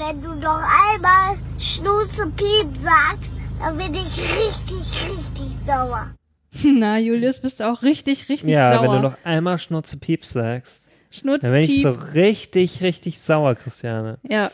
[0.00, 0.62] wenn du noch
[0.94, 4.78] einmal Schnuze Piep sagst, dann bin ich richtig,
[5.10, 6.14] richtig sauer.
[6.64, 8.82] Na, Julius, bist du auch richtig, richtig ja, sauer.
[8.84, 11.82] wenn du noch einmal Schnurze Pieps sagst, Schnurz, dann bin ich Piep.
[11.82, 14.18] so richtig, richtig sauer, Christiane.
[14.28, 14.50] Ja,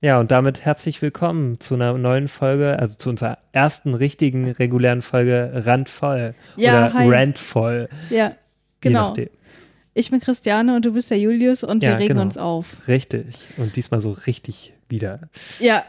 [0.00, 5.00] Ja, und damit herzlich willkommen zu einer neuen Folge, also zu unserer ersten richtigen regulären
[5.00, 7.08] Folge Randvoll Ja, oder hi.
[7.08, 7.88] Randvoll.
[8.10, 8.34] ja, Je
[8.80, 9.06] genau.
[9.08, 9.28] nachdem.
[9.94, 12.22] Ich bin Christiane und du bist der Julius und wir Ja, regen genau.
[12.22, 12.88] uns auf.
[12.88, 13.36] Richtig.
[13.58, 15.20] Und diesmal so richtig wieder.
[15.60, 15.84] Ja,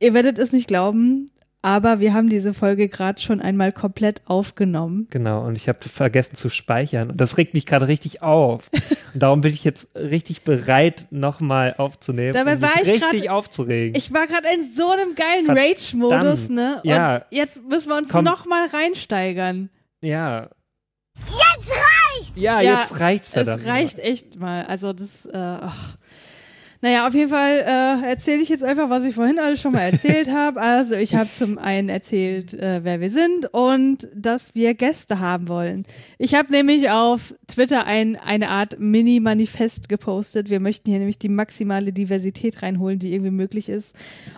[0.00, 1.30] ihr werdet es nicht glauben,
[1.62, 5.06] aber wir haben diese Folge gerade schon einmal komplett aufgenommen.
[5.10, 5.46] Genau.
[5.46, 7.10] Und ich habe vergessen zu speichern.
[7.10, 8.70] Und das regt mich gerade richtig auf.
[9.14, 12.34] Und darum bin ich jetzt richtig bereit, nochmal aufzunehmen.
[12.34, 13.96] Dabei mich war ich richtig grad- aufzuregen.
[13.96, 15.46] Ich war gerade in so einem geilen.
[15.48, 16.80] Rage-Modus, ne?
[16.84, 17.24] Und Ja.
[17.30, 19.70] jetzt müssen wir uns nochmal reinsteigern.
[20.02, 20.50] ja.
[22.36, 23.62] Ja, Ja, jetzt reicht's verdammt.
[23.62, 24.64] Es reicht echt mal.
[24.66, 25.96] Also das, äh, ach.
[26.82, 29.80] Naja, auf jeden Fall äh, erzähle ich jetzt einfach, was ich vorhin alles schon mal
[29.80, 30.60] erzählt habe.
[30.60, 35.48] Also ich habe zum einen erzählt, äh, wer wir sind und dass wir Gäste haben
[35.48, 35.86] wollen.
[36.18, 40.50] Ich habe nämlich auf Twitter ein, eine Art Mini-Manifest gepostet.
[40.50, 43.96] Wir möchten hier nämlich die maximale Diversität reinholen, die irgendwie möglich ist.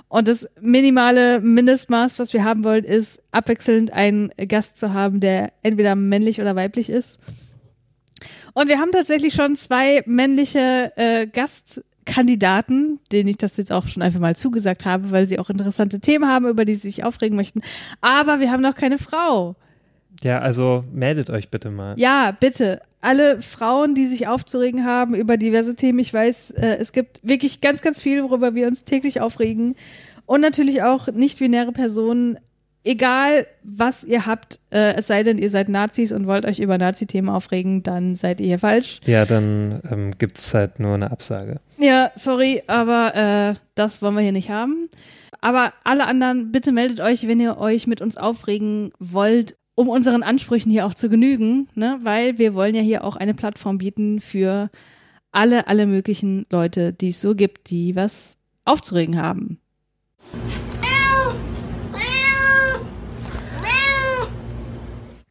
[0.09, 5.53] Und das minimale Mindestmaß, was wir haben wollen, ist abwechselnd einen Gast zu haben, der
[5.65, 7.19] entweder männlich oder weiblich ist.
[8.55, 14.03] Und wir haben tatsächlich schon zwei männliche äh, Gastkandidaten, denen ich das jetzt auch schon
[14.03, 17.37] einfach mal zugesagt habe, weil sie auch interessante Themen haben, über die sie sich aufregen
[17.37, 17.63] möchten.
[18.01, 19.57] Aber wir haben noch keine Frau.
[20.23, 21.95] Ja, also meldet euch bitte mal.
[21.97, 22.81] Ja, bitte.
[23.01, 26.01] Alle Frauen, die sich aufzuregen haben über diverse Themen.
[26.01, 29.77] Ich weiß, äh, es gibt wirklich ganz, ganz viel, worüber wir uns täglich aufregen.
[30.27, 32.39] Und natürlich auch nicht-binäre Personen.
[32.89, 36.79] Egal, was ihr habt, äh, es sei denn, ihr seid Nazis und wollt euch über
[36.79, 39.01] Nazi-Themen aufregen, dann seid ihr hier falsch.
[39.05, 41.61] Ja, dann ähm, gibt es halt nur eine Absage.
[41.77, 44.89] Ja, sorry, aber äh, das wollen wir hier nicht haben.
[45.43, 50.23] Aber alle anderen, bitte meldet euch, wenn ihr euch mit uns aufregen wollt, um unseren
[50.23, 51.99] Ansprüchen hier auch zu genügen, ne?
[52.05, 54.71] Weil wir wollen ja hier auch eine Plattform bieten für
[55.31, 59.61] alle, alle möglichen Leute, die es so gibt, die was aufzuregen haben.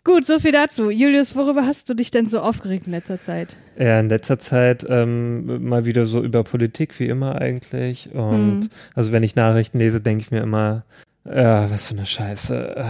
[0.08, 0.90] Gut, so viel dazu.
[0.90, 3.58] Julius, worüber hast du dich denn so aufgeregt in letzter Zeit?
[3.78, 8.10] Ja, in letzter Zeit ähm, mal wieder so über Politik, wie immer eigentlich.
[8.14, 8.70] Und Mhm.
[8.96, 10.84] also wenn ich Nachrichten lese, denke ich mir immer,
[11.34, 12.76] ja, was für eine Scheiße.
[12.78, 12.84] Äh,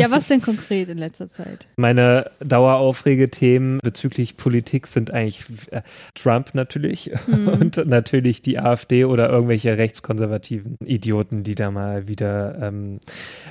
[0.00, 1.66] Ja, was denn konkret in letzter Zeit?
[1.76, 5.82] Meine Daueraufregethemen bezüglich Politik sind eigentlich äh,
[6.14, 7.48] Trump natürlich Mhm.
[7.60, 13.00] und natürlich die AfD oder irgendwelche rechtskonservativen Idioten, die da mal wieder ähm,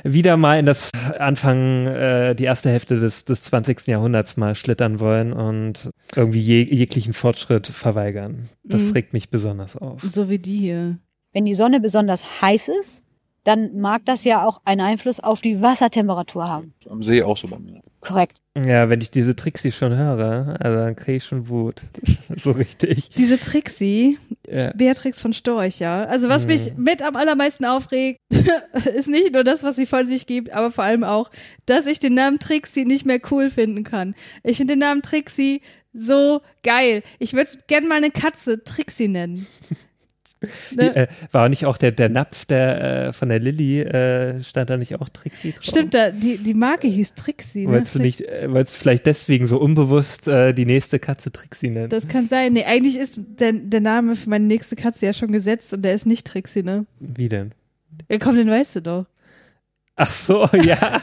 [0.03, 0.89] wieder mal in das
[1.19, 3.87] Anfang, äh, die erste Hälfte des, des 20.
[3.87, 8.49] Jahrhunderts mal schlittern wollen und irgendwie je, jeglichen Fortschritt verweigern.
[8.63, 8.93] Das Mhm.
[8.93, 10.01] regt mich besonders auf.
[10.03, 10.97] So wie die hier.
[11.33, 13.03] Wenn die Sonne besonders heiß ist,
[13.43, 16.73] dann mag das ja auch einen Einfluss auf die Wassertemperatur haben.
[16.89, 17.81] Am See auch so bei mir.
[18.01, 18.41] Korrekt.
[18.55, 21.81] Ja, wenn ich diese Trixie schon höre, also dann kriege ich schon Wut.
[22.35, 23.09] so richtig.
[23.11, 24.71] Diese Trixie, Ja.
[24.73, 26.03] Beatrix von Storch, ja.
[26.05, 26.83] Also was mich Mhm.
[26.83, 28.19] mit am allermeisten aufregt,
[28.95, 31.29] ist nicht nur das, was sie von sich gibt, aber vor allem auch,
[31.65, 34.15] dass ich den Namen Trixie nicht mehr cool finden kann.
[34.43, 35.61] Ich finde den Namen Trixie
[35.93, 37.03] so geil.
[37.19, 39.45] Ich würde gerne mal eine Katze Trixie nennen.
[40.71, 40.95] Die, Ne?
[40.95, 44.77] äh, war nicht auch der, der Napf der, äh, von der Lilly, äh, stand da
[44.77, 45.63] nicht auch Trixie drauf?
[45.63, 47.67] Stimmt, da, die, die Marke hieß Trixie.
[47.67, 47.73] Ne?
[47.73, 51.89] Wolltest du nicht, äh, wolltest vielleicht deswegen so unbewusst äh, die nächste Katze Trixie nennen?
[51.89, 52.53] Das kann sein.
[52.53, 55.93] Nee, eigentlich ist der, der Name für meine nächste Katze ja schon gesetzt und der
[55.93, 56.85] ist nicht Trixie, ne?
[56.99, 57.51] Wie denn?
[58.09, 59.05] Ja, komm, den weißt du doch.
[59.95, 61.01] Ach so, ja.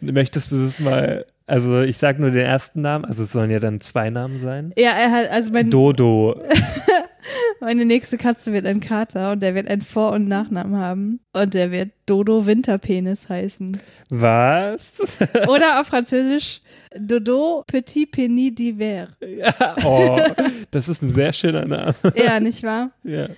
[0.00, 3.60] Möchtest du das mal, also ich sag nur den ersten Namen, also es sollen ja
[3.60, 4.72] dann zwei Namen sein.
[4.76, 6.42] Ja, er hat, also mein, Dodo.
[7.60, 11.20] Meine nächste Katze wird ein Kater und der wird einen Vor- und Nachnamen haben.
[11.32, 13.78] Und der wird Dodo Winterpenis heißen.
[14.10, 14.92] Was?
[15.48, 16.60] Oder auf Französisch
[16.98, 19.08] Dodo Petit Penis d'hiver.
[19.84, 20.18] oh,
[20.70, 21.92] das ist ein sehr schöner Name.
[22.14, 22.90] Ja, nicht wahr?
[23.04, 23.28] ja.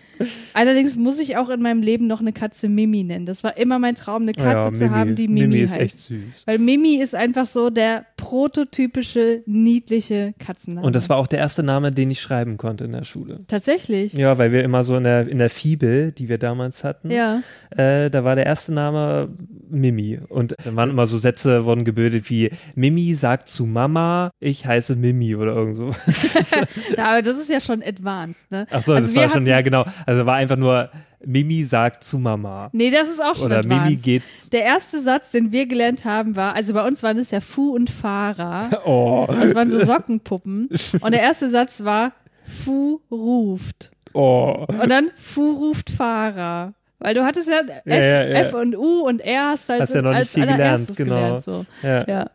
[0.52, 3.24] Allerdings muss ich auch in meinem Leben noch eine Katze Mimi nennen.
[3.24, 5.80] Das war immer mein Traum, eine Katze ja, zu haben, die Mimi, Mimi ist heißt.
[5.80, 6.42] echt süß.
[6.46, 10.84] Weil Mimi ist einfach so der prototypische, niedliche Katzenname.
[10.84, 13.38] Und das war auch der erste Name, den ich schreiben konnte in der Schule.
[13.46, 14.12] Tatsächlich.
[14.14, 17.40] Ja, weil wir immer so in der, in der Fibel, die wir damals hatten, Ja.
[17.70, 19.28] äh, da war der erste Name
[19.70, 20.18] Mimi.
[20.28, 24.96] Und dann waren immer so Sätze, wurden gebildet wie Mimi sagt zu Mama, ich heiße
[24.96, 25.90] Mimi oder irgend so.
[26.96, 27.04] ja.
[27.04, 28.66] Aber das ist ja schon advanced, ne?
[28.70, 29.84] Ach so, Also das war schon, ja genau.
[30.06, 30.90] Also war einfach nur
[31.24, 32.70] Mimi sagt zu Mama.
[32.72, 33.84] Nee, das ist auch schon Oder advanced.
[33.84, 34.52] Mimi geht.
[34.52, 37.74] Der erste Satz, den wir gelernt haben, war, also bei uns waren es ja Fu
[37.74, 38.70] und Fahrer.
[38.88, 39.26] Oh.
[39.28, 40.68] Das waren so Sockenpuppen.
[41.00, 42.12] Und der erste Satz war,
[42.44, 43.90] Fu ruft.
[44.14, 44.64] Oh.
[44.66, 46.72] Und dann Fu ruft Fahrer.
[47.00, 48.34] Weil du hattest ja F, Ja, ja, ja.
[48.40, 50.96] F und U und R hast halt Hast ja noch nicht als viel gelernt, allererstes
[50.96, 51.14] genau.
[51.16, 51.44] gelernt.
[51.44, 51.66] So.
[51.82, 52.30] Ja, Ja.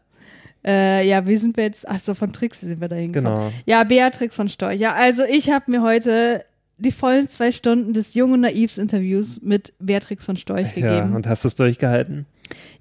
[0.66, 1.88] Äh, ja, wie sind wir jetzt?
[1.90, 3.36] Ach so, von Trix sind wir dahin gekommen.
[3.36, 3.52] genau.
[3.66, 4.80] Ja, Beatrix von Storch.
[4.80, 6.46] Ja, also ich habe mir heute
[6.78, 11.16] die vollen zwei Stunden des Jung und Naivs Interviews mit Beatrix von Storch Ja, gegeben.
[11.16, 12.26] und hast du es durchgehalten?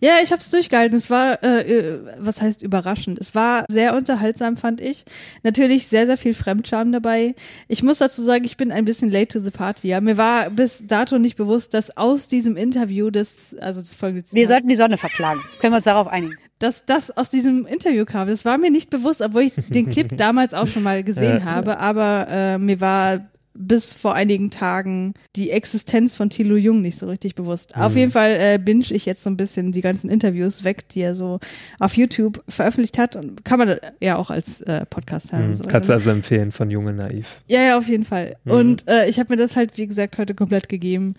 [0.01, 0.97] Ja, ich habe es durchgehalten.
[0.97, 3.19] Es war, äh, äh, was heißt überraschend?
[3.19, 5.05] Es war sehr unterhaltsam, fand ich.
[5.43, 7.35] Natürlich sehr, sehr viel Fremdscham dabei.
[7.69, 9.89] Ich muss dazu sagen, ich bin ein bisschen late to the party.
[9.89, 14.25] Ja, mir war bis dato nicht bewusst, dass aus diesem Interview, das, also das folgende
[14.33, 15.41] Wir sollten die Sonne verklagen.
[15.61, 16.37] Können wir uns darauf einigen?
[16.63, 18.29] dass das aus diesem Interview kam.
[18.29, 21.79] Das war mir nicht bewusst, obwohl ich den Clip damals auch schon mal gesehen habe.
[21.79, 27.07] Aber äh, mir war bis vor einigen Tagen die Existenz von Thilo Jung nicht so
[27.07, 27.77] richtig bewusst.
[27.77, 31.01] Auf jeden Fall äh, binge ich jetzt so ein bisschen die ganzen Interviews weg, die
[31.01, 31.39] er so
[31.79, 33.17] auf YouTube veröffentlicht hat.
[33.17, 35.43] Und kann man ja auch als äh, Podcast hören.
[35.43, 35.65] Hm, und so.
[35.65, 37.43] Kannst du also empfehlen von Junge Naiv.
[37.47, 38.37] Ja, ja, auf jeden Fall.
[38.45, 38.53] Mhm.
[38.53, 41.15] Und äh, ich habe mir das halt, wie gesagt, heute komplett gegeben.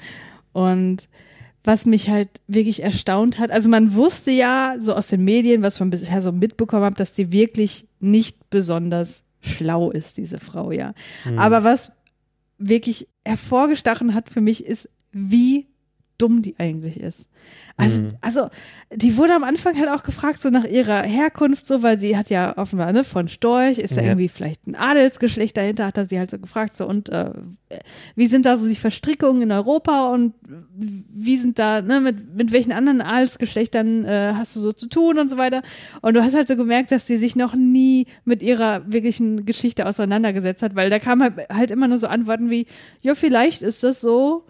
[0.53, 1.07] Und
[1.63, 5.79] was mich halt wirklich erstaunt hat, also man wusste ja so aus den Medien, was
[5.79, 10.93] man bisher so mitbekommen hat, dass die wirklich nicht besonders schlau ist, diese Frau, ja.
[11.23, 11.39] Hm.
[11.39, 11.93] Aber was
[12.57, 15.67] wirklich hervorgestochen hat für mich, ist, wie
[16.23, 17.27] dumm die eigentlich ist.
[17.75, 18.09] Also, Mhm.
[18.21, 18.49] also,
[18.95, 22.29] die wurde am Anfang halt auch gefragt, so nach ihrer Herkunft, so, weil sie hat
[22.29, 24.09] ja offenbar, ne, von Storch, ist ja, Ja.
[24.09, 27.31] irgendwie vielleicht ein Adelsgeschlecht dahinter, hat er sie halt so gefragt, so, und äh,
[28.15, 30.33] wie sind da so die Verstrickungen in Europa und
[30.77, 35.17] wie sind da, ne, mit, mit welchen anderen Adelsgeschlechtern äh, hast du so zu tun
[35.17, 35.63] und so weiter.
[36.01, 39.87] Und du hast halt so gemerkt, dass sie sich noch nie mit ihrer wirklichen Geschichte
[39.87, 42.67] auseinandergesetzt hat, weil da kamen halt, halt immer nur so Antworten wie,
[43.01, 44.43] ja, vielleicht ist das so,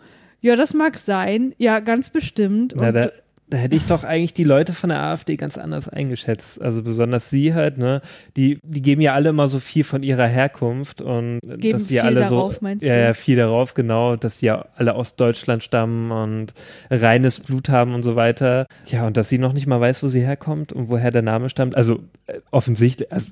[0.44, 2.74] ja, das mag sein, ja, ganz bestimmt.
[2.78, 3.10] Na, da,
[3.48, 6.62] da hätte ich doch eigentlich die Leute von der AfD ganz anders eingeschätzt.
[6.62, 8.02] Also besonders sie halt, ne?
[8.36, 11.94] Die, die geben ja alle immer so viel von ihrer Herkunft und Geben dass die
[11.94, 12.60] viel alle darauf, so.
[12.60, 13.02] meinst ja, du?
[13.02, 16.54] ja, viel darauf, genau, dass die ja alle aus Deutschland stammen und
[16.90, 18.66] reines Blut haben und so weiter.
[18.88, 21.48] Ja, und dass sie noch nicht mal weiß, wo sie herkommt und woher der Name
[21.48, 21.78] stammt.
[21.78, 23.28] Also äh, offensichtlich, also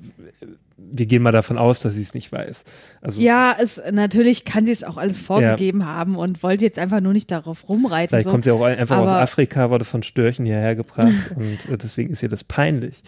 [0.92, 2.64] wir gehen mal davon aus, dass sie es nicht weiß.
[3.02, 7.02] Also ja, es, natürlich kann sie es auch alles vorgegeben haben und wollte jetzt einfach
[7.02, 8.10] nur nicht darauf rumreiten.
[8.10, 8.32] Vielleicht so.
[8.32, 12.12] kommt sie auch einfach aus Aber- Afrika, wurde von Störchen hierher gebracht und äh, deswegen
[12.12, 13.02] ist ihr das peinlich.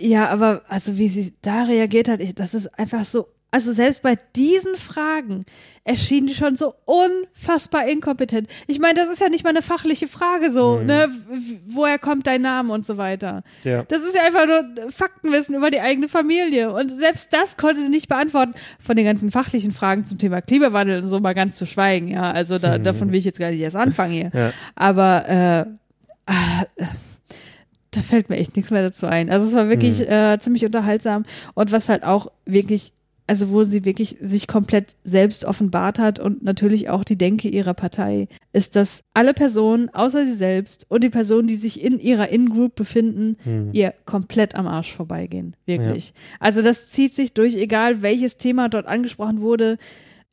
[0.00, 3.28] Ja, aber also wie sie da reagiert hat, ich, das ist einfach so.
[3.52, 5.44] Also selbst bei diesen Fragen
[5.82, 8.48] erschien die schon so unfassbar inkompetent.
[8.68, 10.86] Ich meine, das ist ja nicht mal eine fachliche Frage so, Mhm.
[10.86, 11.08] ne?
[11.66, 13.42] Woher kommt dein Name und so weiter.
[13.64, 13.82] Ja.
[13.88, 16.72] Das ist ja einfach nur Faktenwissen über die eigene Familie.
[16.72, 18.52] Und selbst das konnte sie nicht beantworten.
[18.78, 22.30] Von den ganzen fachlichen Fragen zum Thema Klimawandel und so mal ganz zu schweigen, ja.
[22.30, 22.84] Also da, Mhm.
[22.84, 24.30] davon will ich jetzt gar nicht erst anfangen hier.
[24.32, 24.52] Ja.
[24.76, 25.60] Aber äh,
[26.30, 26.86] äh,
[27.92, 29.30] da fällt mir echt nichts mehr dazu ein.
[29.30, 30.12] Also es war wirklich Mhm.
[30.12, 31.24] äh, ziemlich unterhaltsam
[31.54, 32.92] und was halt auch wirklich,
[33.30, 37.74] also wo sie wirklich sich komplett selbst offenbart hat und natürlich auch die Denke ihrer
[37.74, 42.28] Partei, ist, dass alle Personen außer sie selbst und die Personen, die sich in ihrer
[42.30, 43.68] In-Group befinden, Hm.
[43.72, 45.54] ihr komplett am Arsch vorbeigehen.
[45.64, 46.12] Wirklich.
[46.40, 49.78] Also das zieht sich durch, egal welches Thema dort angesprochen wurde.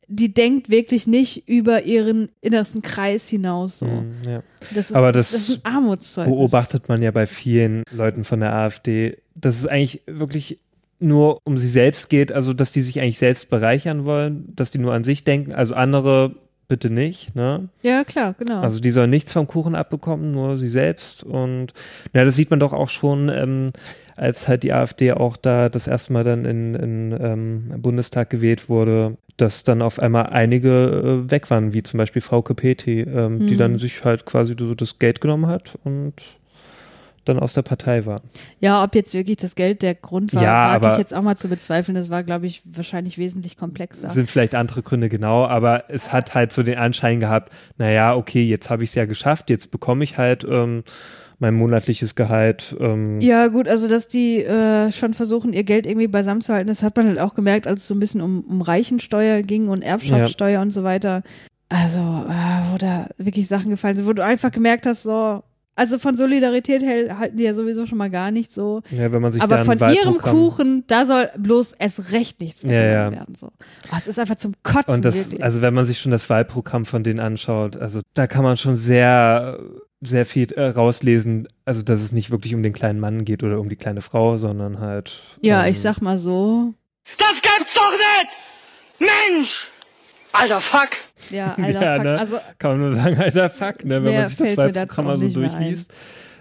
[0.08, 3.78] Die denkt wirklich nicht über ihren innersten Kreis hinaus.
[3.78, 3.86] So.
[3.86, 4.42] Hm, ja.
[4.74, 6.34] Das ist, Aber das das ist ein Armutszeugnis.
[6.34, 10.58] Beobachtet man ja bei vielen Leuten von der AfD, dass es eigentlich wirklich
[11.00, 14.78] nur um sie selbst geht, also dass die sich eigentlich selbst bereichern wollen, dass die
[14.78, 16.34] nur an sich denken, also andere
[16.66, 17.68] bitte nicht, ne?
[17.82, 18.60] Ja, klar, genau.
[18.60, 21.24] Also die sollen nichts vom Kuchen abbekommen, nur sie selbst.
[21.24, 21.72] Und
[22.12, 23.68] ja, das sieht man doch auch schon, ähm,
[24.16, 28.68] als halt die AfD auch da das erste Mal dann in, in ähm, Bundestag gewählt
[28.68, 33.46] wurde, dass dann auf einmal einige äh, weg waren, wie zum Beispiel Frau Petri, ähm,
[33.46, 33.58] die Mhm.
[33.58, 36.14] dann sich halt quasi so das Geld genommen hat und
[37.28, 38.20] dann aus der Partei war.
[38.60, 41.36] ja, ob jetzt wirklich das Geld der Grund war, Ja, wage ich jetzt auch mal
[41.36, 41.94] zu bezweifeln.
[41.94, 44.08] Das war, glaube ich, wahrscheinlich wesentlich komplexer.
[44.08, 48.42] Sind vielleicht andere Gründe genau, aber es hat halt so den Anschein gehabt, naja, okay,
[48.44, 50.82] jetzt habe ich es ja geschafft, jetzt bekomme ich halt ähm,
[51.38, 52.74] mein monatliches Gehalt.
[52.80, 56.68] Ähm, Ja, gut, also dass die äh, schon versuchen, ihr Geld irgendwie beisammen zu halten,
[56.68, 59.68] das hat man halt auch gemerkt, als es so ein bisschen um, um Reichensteuer ging
[59.68, 61.22] und Erbschaftssteuer und so weiter.
[61.68, 65.42] Also, äh, wo da wirklich Sachen gefallen sind, wo du einfach gemerkt hast, so,
[65.78, 68.82] also von Solidarität hält, halten die ja sowieso schon mal gar nicht so.
[68.90, 72.82] ja, wenn man sich Aber von ihrem Kuchen, da soll bloß erst recht nichts mehr
[72.84, 73.12] Ja, ja.
[73.12, 73.36] werden.
[73.36, 73.46] So.
[73.92, 74.92] Oh, es ist einfach zum Kotzen.
[74.92, 75.44] Und das, wirklich.
[75.44, 78.74] also wenn man sich schon das Wahlprogramm von denen anschaut, also da kann man schon
[78.74, 79.60] sehr,
[80.00, 83.60] sehr viel äh, rauslesen, also dass es nicht wirklich um den kleinen Mann geht oder
[83.60, 85.20] um die kleine Frau, sondern halt.
[85.42, 86.74] ja, ähm, ich sag mal so.
[87.18, 89.10] Das gibt's doch nicht!
[89.30, 89.68] Mensch!
[90.32, 90.90] Alter Fuck!
[91.30, 92.04] Ja, Alter, ja, fuck.
[92.04, 92.18] ne?
[92.18, 95.90] Also, kann man nur sagen, alter Fuck, ne, wenn man sich das Wahlprogramm so durchliest.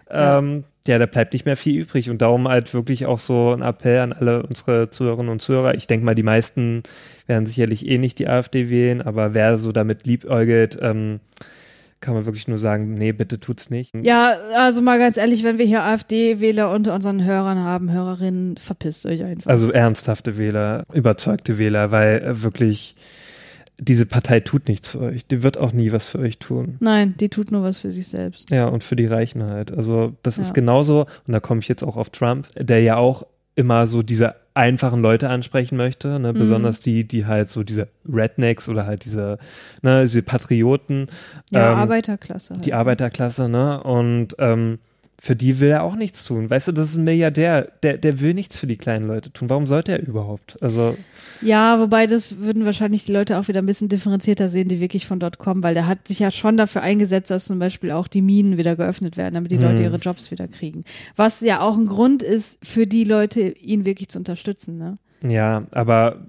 [0.09, 0.37] Ja.
[0.37, 3.61] ähm, ja, da bleibt nicht mehr viel übrig und darum halt wirklich auch so ein
[3.61, 5.75] Appell an alle unsere Zuhörerinnen und Zuhörer.
[5.75, 6.83] Ich denke mal, die meisten
[7.27, 11.19] werden sicherlich eh nicht die AfD wählen, aber wer so damit liebäugelt, ähm,
[11.99, 13.93] kann man wirklich nur sagen, nee, bitte tut's nicht.
[14.01, 19.05] Ja, also mal ganz ehrlich, wenn wir hier AfD-Wähler unter unseren Hörern haben, Hörerinnen, verpisst
[19.07, 19.49] euch einfach.
[19.49, 22.95] Also ernsthafte Wähler, überzeugte Wähler, weil äh, wirklich
[23.79, 25.25] diese Partei tut nichts für euch.
[25.27, 26.77] Die wird auch nie was für euch tun.
[26.79, 28.51] Nein, die tut nur was für sich selbst.
[28.51, 29.71] Ja, und für die Reichen halt.
[29.71, 30.41] Also das Ja.
[30.41, 34.01] ist genauso, und da komme ich jetzt auch auf Trump, der ja auch immer so
[34.03, 36.33] diese einfachen Leute ansprechen möchte, ne?
[36.33, 36.37] Mhm.
[36.39, 39.37] besonders die, die halt so diese Rednecks oder halt diese,
[39.83, 41.07] ne, diese Patrioten,
[41.51, 42.55] Ja, ähm, Arbeiterklasse.
[42.55, 42.65] Halt.
[42.65, 43.81] die Arbeiterklasse, ne?
[43.83, 44.79] Und ähm,
[45.19, 46.49] für die will er auch nichts tun.
[46.49, 49.49] Weißt du, das ist ein Milliardär, der, der will nichts für die kleinen Leute tun.
[49.49, 50.55] Warum sollte er überhaupt?
[50.61, 50.95] Also,
[51.41, 55.07] Ja, wobei das würden wahrscheinlich die Leute auch wieder ein bisschen differenzierter sehen, die wirklich
[55.07, 58.07] von dort kommen, weil der hat sich ja schon dafür eingesetzt, dass zum Beispiel auch
[58.07, 59.85] die Minen wieder geöffnet werden, damit die Leute Hm.
[59.85, 60.83] ihre Jobs wieder kriegen.
[61.15, 64.77] Was ja auch ein Grund ist, für die Leute, ihn wirklich zu unterstützen.
[64.77, 64.97] Ne?
[65.27, 66.27] ja, aber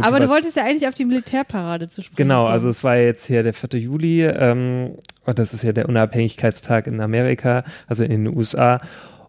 [0.00, 2.16] Aber du wolltest ja eigentlich auf die Militärparade zu sprechen.
[2.16, 2.52] Genau, kommen.
[2.52, 3.78] also es war jetzt hier der 4.
[3.80, 8.80] Juli ähm, und das ist ja der Unabhängigkeitstag in Amerika, also in den USA.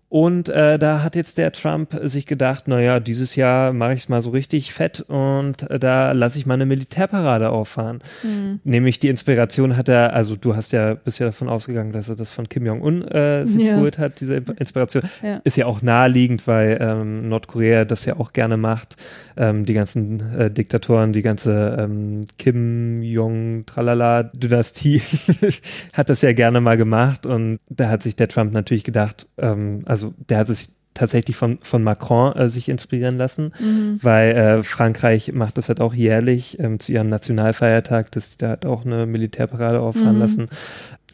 [0.10, 4.10] Und äh, da hat jetzt der Trump sich gedacht, naja, dieses Jahr mache ich es
[4.10, 8.00] mal so richtig fett und äh, da lasse ich mal eine Militärparade auffahren.
[8.24, 8.60] Hm.
[8.64, 12.32] Nämlich die Inspiration hat er, also du hast ja bisher davon ausgegangen, dass er das
[12.32, 13.76] von Kim Jong-un äh, sich Ja.
[13.76, 15.04] geholt hat, diese Inspiration.
[15.22, 15.42] Ja.
[15.44, 18.96] Ist ja auch naheliegend, weil ähm, Nordkorea das ja auch gerne macht.
[19.38, 25.02] Ähm, die ganzen äh, Diktatoren, die ganze ähm, Kim Jong Tralala Dynastie
[25.94, 29.84] hat das ja gerne mal gemacht und da hat sich der Trump natürlich gedacht, ähm,
[29.86, 34.00] also der hat sich tatsächlich von, von Macron äh, sich inspirieren lassen, Mhm.
[34.02, 38.50] weil äh, Frankreich macht das halt auch jährlich ähm, zu ihrem Nationalfeiertag, dass die da
[38.50, 40.20] halt auch eine Militärparade auffahren Mhm.
[40.22, 40.50] lassen.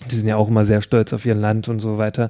[0.10, 2.30] Die sind ja auch immer sehr stolz auf ihr Land und so weiter.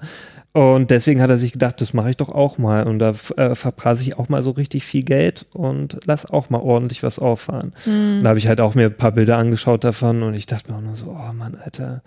[0.55, 2.88] Und deswegen hat er sich gedacht, das mache ich doch auch mal.
[2.88, 6.59] Und da äh, verprase ich auch mal so richtig viel Geld und lass auch mal
[6.62, 7.74] ordentlich was auffahren.
[7.85, 8.21] Mhm.
[8.24, 10.77] Da habe ich halt auch mir ein paar Bilder angeschaut davon und ich dachte mir
[10.77, 12.03] auch nur so, oh Mann, Alter.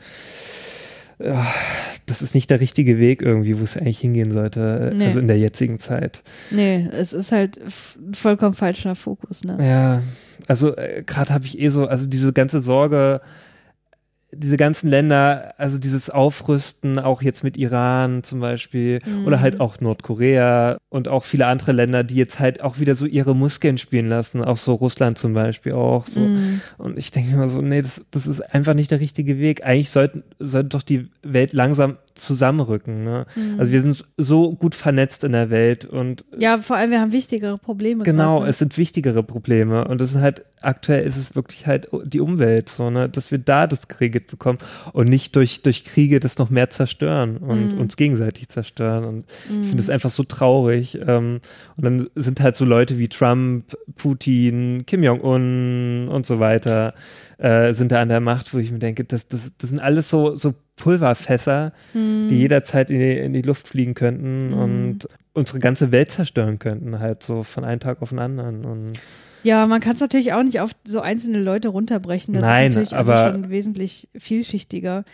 [2.06, 5.04] Das ist nicht der richtige Weg irgendwie, wo es eigentlich hingehen sollte, Nee.
[5.06, 6.22] also in der jetzigen Zeit.
[6.50, 7.60] Nee, es ist halt
[8.14, 9.58] vollkommen falscher Fokus, ne?
[9.60, 10.02] Ja,
[10.46, 13.20] also äh, gerade habe ich eh so, also diese ganze Sorge,
[14.30, 19.26] diese ganzen Länder, also dieses Aufrüsten, auch jetzt mit Iran zum Beispiel, Mhm.
[19.26, 23.06] oder halt auch Nordkorea und auch viele andere Länder, die jetzt halt auch wieder so
[23.06, 26.20] ihre Muskeln spielen lassen, auch so Russland zum Beispiel auch so.
[26.20, 26.60] Mhm.
[26.76, 29.64] Und ich denke mir so, nee, das, das ist einfach nicht der richtige Weg.
[29.64, 33.04] Eigentlich sollten, sollte doch die Welt langsam zusammenrücken.
[33.04, 33.26] Ne?
[33.34, 33.58] Mhm.
[33.60, 37.12] Also wir sind so gut vernetzt in der Welt und Ja, vor allem, wir haben
[37.12, 38.04] wichtigere Probleme.
[38.04, 38.50] Genau, grad, ne?
[38.50, 42.68] es sind wichtigere Probleme und das ist halt, aktuell ist es wirklich halt die Umwelt,
[42.68, 44.58] so, ne, dass wir da das geregelt bekommen
[44.92, 47.80] und nicht durch, durch Kriege das noch mehr zerstören und Mhm.
[47.80, 49.64] uns gegenseitig zerstören und ich Mhm.
[49.64, 51.40] finde es einfach so traurig ähm,
[51.76, 56.94] und dann sind halt so Leute wie Trump, Putin, Kim Jong-un und so weiter
[57.38, 60.10] äh, sind da an der Macht, wo ich mir denke, das, das, das sind alles
[60.10, 62.28] so, so Pulverfässer, Mhm.
[62.28, 64.52] die jederzeit in die, in die Luft fliegen könnten Mhm.
[64.54, 68.64] und unsere ganze Welt zerstören könnten, halt so von einem Tag auf den anderen.
[68.64, 68.92] Und
[69.44, 72.34] Ja, man kann es natürlich auch nicht auf so einzelne Leute runterbrechen.
[72.34, 75.04] Das Nein, ist natürlich aber- schon wesentlich vielschichtiger.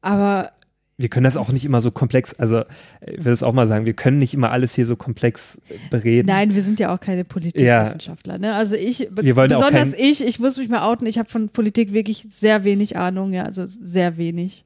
[0.00, 0.50] Aber
[0.96, 2.62] wir können das auch nicht immer so komplex, also
[3.04, 5.60] ich will es auch mal sagen, wir können nicht immer alles hier so komplex
[5.90, 6.28] bereden.
[6.28, 8.38] nein, wir sind ja auch keine Politikwissenschaftler.
[8.38, 8.54] Ne?
[8.54, 12.64] Also ich, besonders ich, ich muss mich mal outen, ich habe von Politik wirklich sehr
[12.64, 14.64] wenig Ahnung, ja, also sehr wenig.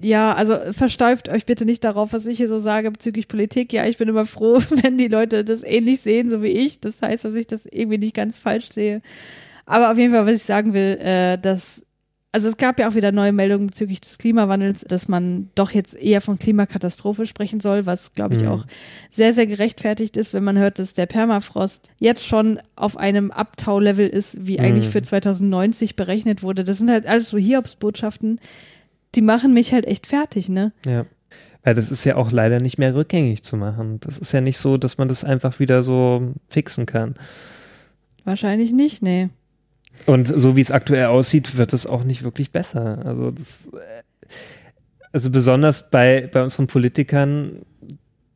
[0.00, 3.72] Ja, also versteift euch bitte nicht darauf, was ich hier so sage bezüglich Politik.
[3.72, 6.80] Ja, ich bin immer froh, wenn die Leute das ähnlich sehen, so wie ich.
[6.80, 9.02] Das heißt, dass ich das irgendwie nicht ganz falsch sehe.
[9.66, 11.84] Aber auf jeden Fall, was ich sagen will, äh, dass
[12.32, 15.94] also es gab ja auch wieder neue Meldungen bezüglich des Klimawandels, dass man doch jetzt
[15.94, 18.48] eher von Klimakatastrophe sprechen soll, was glaube ich Mhm.
[18.48, 18.66] auch
[19.10, 24.06] sehr, sehr gerechtfertigt ist, wenn man hört, dass der Permafrost jetzt schon auf einem Abtaulevel
[24.06, 24.90] ist, wie eigentlich Mhm.
[24.90, 26.64] für 2090 berechnet wurde.
[26.64, 28.40] Das sind halt alles so Hiobsbotschaften,
[29.14, 30.72] die machen mich halt echt fertig, ne?
[30.86, 31.06] Ja.
[31.64, 33.98] Weil das ist ja auch leider nicht mehr rückgängig zu machen.
[34.00, 37.14] Das ist ja nicht so, dass man das einfach wieder so fixen kann.
[38.24, 39.28] Wahrscheinlich nicht, nee.
[40.06, 43.04] Und so wie es aktuell aussieht, wird es auch nicht wirklich besser.
[43.04, 44.02] Also das, äh,
[45.12, 47.62] also besonders bei, bei unseren Politikern,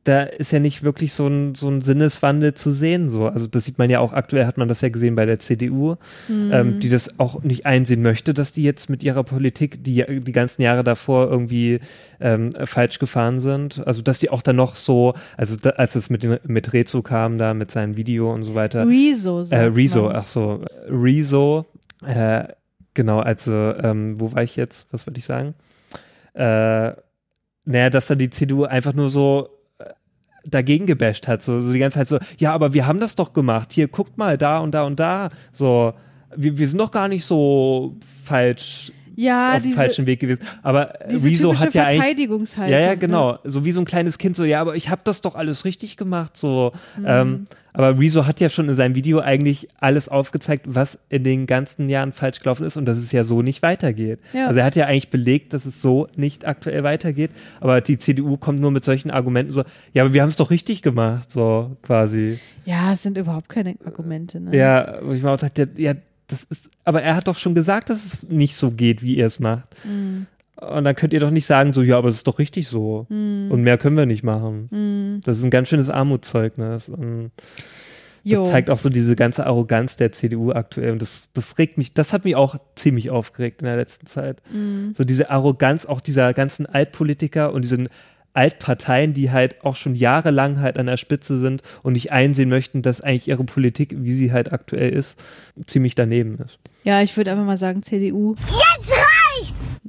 [0.04, 3.08] da ist ja nicht wirklich so ein, so ein Sinneswandel zu sehen.
[3.08, 3.26] So.
[3.28, 5.94] Also das sieht man ja auch aktuell, hat man das ja gesehen bei der CDU,
[6.28, 6.50] Mhm.
[6.52, 10.32] ähm, die das auch nicht einsehen möchte, dass die jetzt mit ihrer Politik, die die
[10.32, 11.78] ganzen Jahre davor irgendwie
[12.20, 13.86] ähm, falsch gefahren sind.
[13.86, 17.38] Also dass die auch dann noch so, also da, als es mit, mit Rezo kam,
[17.38, 18.86] da mit seinem Video und so weiter.
[18.88, 21.64] Rezo, Äh, Rezo, ach so, Rezo,
[22.04, 22.44] äh,
[22.94, 24.88] genau, also, ähm, wo war ich jetzt?
[24.90, 25.54] Was wollte ich sagen?
[26.34, 26.92] Äh,
[27.64, 29.48] naja, dass dann die CDU einfach nur so
[30.44, 33.32] dagegen gebasht hat, so, so die ganze Zeit so, ja, aber wir haben das doch
[33.32, 35.94] gemacht, hier, guckt mal, da und da und da, so,
[36.36, 40.42] wir, wir sind doch gar nicht so falsch Ja, auf dem falschen Weg gewesen.
[40.62, 42.00] Aber äh, typische hat ja eigentlich.
[42.00, 42.72] Verteidigungshaltung.
[42.72, 42.96] Ja, ja, ne?
[42.96, 43.38] genau.
[43.44, 45.96] So wie so ein kleines Kind, so, ja, aber ich habe das doch alles richtig
[45.96, 46.36] gemacht.
[46.36, 46.72] So.
[46.96, 47.04] Mhm.
[47.06, 51.46] Ähm, aber Rezo hat ja schon in seinem Video eigentlich alles aufgezeigt, was in den
[51.46, 54.20] ganzen Jahren falsch gelaufen ist und dass es ja so nicht weitergeht.
[54.32, 54.48] Ja.
[54.48, 57.30] Also er hat ja eigentlich belegt, dass es so nicht aktuell weitergeht.
[57.60, 59.64] Aber die CDU kommt nur mit solchen Argumenten so,
[59.94, 62.38] ja, aber wir haben es doch richtig gemacht, so quasi.
[62.64, 64.38] Ja, es sind überhaupt keine Argumente.
[64.40, 64.56] Ne?
[64.56, 65.94] Ja, wo ich mal auch dachte, ja,
[66.32, 69.26] das ist, aber er hat doch schon gesagt, dass es nicht so geht, wie ihr
[69.26, 69.68] es macht.
[69.84, 70.26] Mhm.
[70.56, 73.06] Und dann könnt ihr doch nicht sagen, so, ja, aber es ist doch richtig so.
[73.08, 73.50] Mhm.
[73.50, 75.20] Und mehr können wir nicht machen.
[75.24, 76.88] Das ist ein ganz schönes Armutszeugnis.
[76.88, 77.32] Und
[78.24, 80.92] das zeigt auch so diese ganze Arroganz der CDU aktuell.
[80.92, 84.40] Und das, das regt mich, das hat mich auch ziemlich aufgeregt in der letzten Zeit.
[84.52, 84.94] Mhm.
[84.96, 87.88] So diese Arroganz auch dieser ganzen Altpolitiker und diesen
[88.34, 92.82] Altparteien, die halt auch schon jahrelang halt an der Spitze sind und nicht einsehen möchten,
[92.82, 95.22] dass eigentlich ihre Politik, wie sie halt aktuell ist,
[95.66, 96.58] ziemlich daneben ist.
[96.84, 98.34] Ja, ich würde einfach mal sagen, CDU.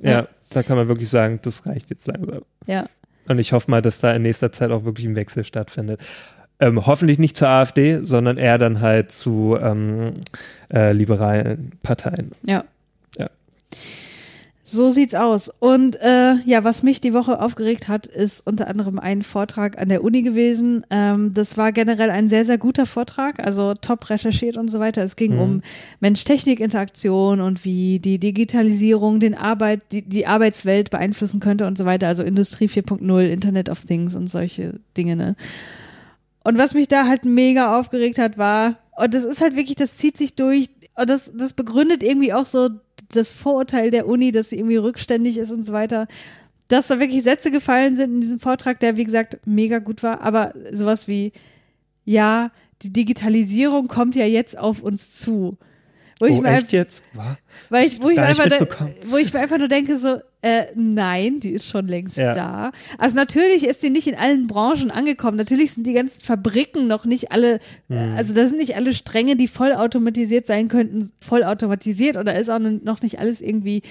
[0.02, 0.12] Ja.
[0.12, 0.28] Ja.
[0.50, 2.42] da kann man wirklich sagen, das reicht jetzt langsam.
[2.68, 2.86] Ja.
[3.28, 6.02] Und ich hoffe mal, dass da in nächster Zeit auch wirklich ein Wechsel stattfindet.
[6.60, 10.14] Ähm, hoffentlich nicht zur AfD, sondern eher dann halt zu ähm,
[10.72, 12.32] äh, liberalen Parteien.
[12.46, 12.64] Ja.
[13.18, 13.30] Ja.
[14.66, 15.50] So sieht's aus.
[15.50, 19.90] Und äh, ja, was mich die Woche aufgeregt hat, ist unter anderem ein Vortrag an
[19.90, 20.86] der Uni gewesen.
[20.90, 25.04] Ähm, das war generell ein sehr, sehr guter Vortrag, also top recherchiert und so weiter.
[25.04, 25.40] Es ging Mhm.
[25.42, 25.62] um
[26.00, 32.08] Mensch-Technik-Interaktion und wie die Digitalisierung den Arbeit, die, die Arbeitswelt beeinflussen könnte und so weiter.
[32.08, 35.36] Also Industrie 4.0, Internet of Things und solche Dinge, ne?
[36.46, 39.96] Und was mich da halt mega aufgeregt hat, war, und das ist halt wirklich, das
[39.98, 42.70] zieht sich durch, und das, das begründet irgendwie auch so
[43.16, 46.08] das Vorurteil der Uni, dass sie irgendwie rückständig ist und so weiter.
[46.68, 50.22] Dass da wirklich Sätze gefallen sind in diesem Vortrag, der wie gesagt mega gut war,
[50.22, 51.32] aber sowas wie,
[52.06, 52.52] ja,
[52.82, 55.58] die Digitalisierung kommt ja jetzt auf uns zu.
[56.24, 57.04] Wo ich oh, mir echt einfach- jetzt?
[57.70, 58.46] Weil ich, wo, ich einfach
[59.10, 62.34] wo ich mir einfach nur denke, so, äh, nein, die ist schon längst Ja.
[62.34, 62.72] da.
[62.98, 65.38] Also natürlich ist die nicht in allen Branchen angekommen.
[65.38, 67.60] Natürlich sind die ganzen Fabriken noch nicht alle,
[67.90, 68.16] Mhm.
[68.18, 73.02] also da sind nicht alle Stränge, die vollautomatisiert sein könnten, vollautomatisiert oder ist auch noch
[73.02, 73.82] nicht alles irgendwie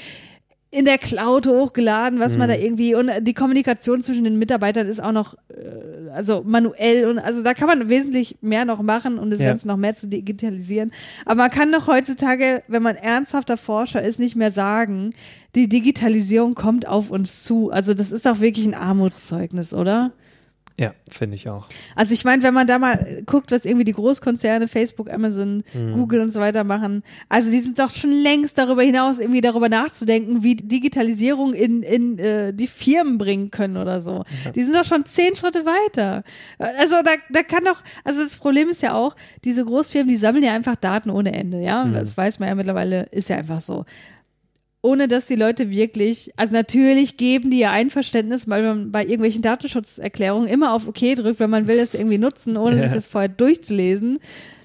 [0.74, 2.62] in der Cloud hochgeladen, was man da Mhm.
[2.62, 7.42] irgendwie und die Kommunikation zwischen den Mitarbeitern ist auch noch äh, also manuell und also
[7.42, 9.48] da kann man wesentlich mehr noch machen und das Ja.
[9.50, 10.90] Ganze noch mehr zu digitalisieren.
[11.26, 15.12] Aber man kann doch heutzutage, wenn man ernsthafter Forscher ist, nicht mehr sagen,
[15.54, 17.70] die Digitalisierung kommt auf uns zu.
[17.70, 20.12] Also das ist doch wirklich ein Armutszeugnis, oder?
[20.82, 21.66] Ja, finde ich auch.
[21.94, 25.92] Also ich meine, wenn man da mal guckt, was irgendwie die Großkonzerne, Facebook, Amazon, Mhm.
[25.92, 29.68] Google und so weiter machen, also die sind doch schon längst darüber hinaus, irgendwie darüber
[29.68, 34.24] nachzudenken, wie Digitalisierung in, in äh, die Firmen bringen können oder so.
[34.56, 36.24] Die sind doch schon zehn Schritte weiter.
[36.58, 39.14] Also da, da kann doch, also das Problem ist ja auch,
[39.44, 41.84] diese Großfirmen, die sammeln ja einfach Daten ohne Ende, ja.
[41.84, 41.94] Mhm.
[41.94, 43.84] Das weiß man ja mittlerweile, ist ja einfach so
[44.82, 49.40] ohne dass die Leute wirklich, also natürlich geben die ja Einverständnis, weil man bei irgendwelchen
[49.40, 52.82] Datenschutzerklärungen immer auf OK drückt, wenn man will das irgendwie nutzen, ohne Ja.
[52.84, 54.18] sich das vorher durchzulesen.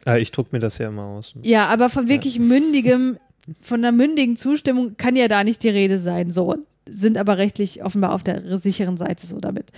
[0.06, 1.34] Aber ich druck mir das ja immer aus.
[1.44, 3.18] Ja, aber von wirklich mündigem,
[3.62, 6.32] von einer mündigen Zustimmung kann ja da nicht die Rede sein.
[6.32, 6.56] So
[6.90, 9.72] sind aber rechtlich offenbar auf der sicheren Seite so damit.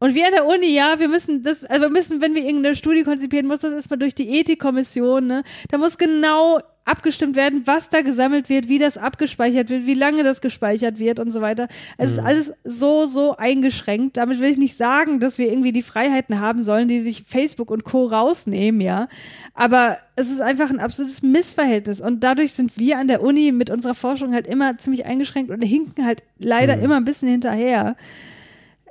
[0.00, 2.76] Und wir an der Uni, ja, wir müssen das, also wir müssen, wenn wir irgendeine
[2.76, 5.42] Studie konzipieren, muss das erstmal durch die Ethikkommission, ne?
[5.70, 10.22] Da muss genau abgestimmt werden, was da gesammelt wird, wie das abgespeichert wird, wie lange
[10.22, 11.68] das gespeichert wird und so weiter.
[11.98, 14.16] Es ist alles so, so eingeschränkt.
[14.16, 17.70] Damit will ich nicht sagen, dass wir irgendwie die Freiheiten haben sollen, die sich Facebook
[17.70, 18.06] und Co.
[18.06, 19.08] rausnehmen, ja.
[19.54, 22.00] Aber es ist einfach ein absolutes Missverhältnis.
[22.00, 25.60] Und dadurch sind wir an der Uni mit unserer Forschung halt immer ziemlich eingeschränkt und
[25.60, 27.96] hinken halt leider immer ein bisschen hinterher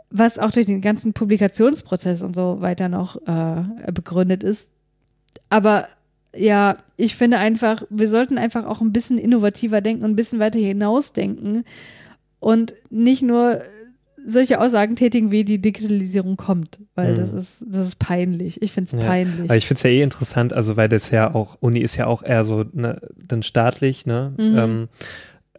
[0.10, 4.72] was auch durch den ganzen Publikationsprozess und so weiter noch äh, begründet ist.
[5.50, 5.90] Aber
[6.36, 10.40] ja, ich finde einfach, wir sollten einfach auch ein bisschen innovativer denken und ein bisschen
[10.40, 11.63] weiter hinausdenken
[12.40, 13.62] und nicht nur
[14.26, 17.16] solche Aussagen tätigen, wie die Digitalisierung kommt, weil Mhm.
[17.16, 18.62] das ist das ist peinlich.
[18.62, 19.50] Ich finde es Ja, peinlich.
[19.50, 22.08] Aber ich finde es ja eh interessant, also weil das ja auch, Uni ist ja
[22.08, 24.34] auch eher so ne, dann staatlich, ne?
[24.38, 24.58] Mhm.
[24.58, 24.88] Ähm,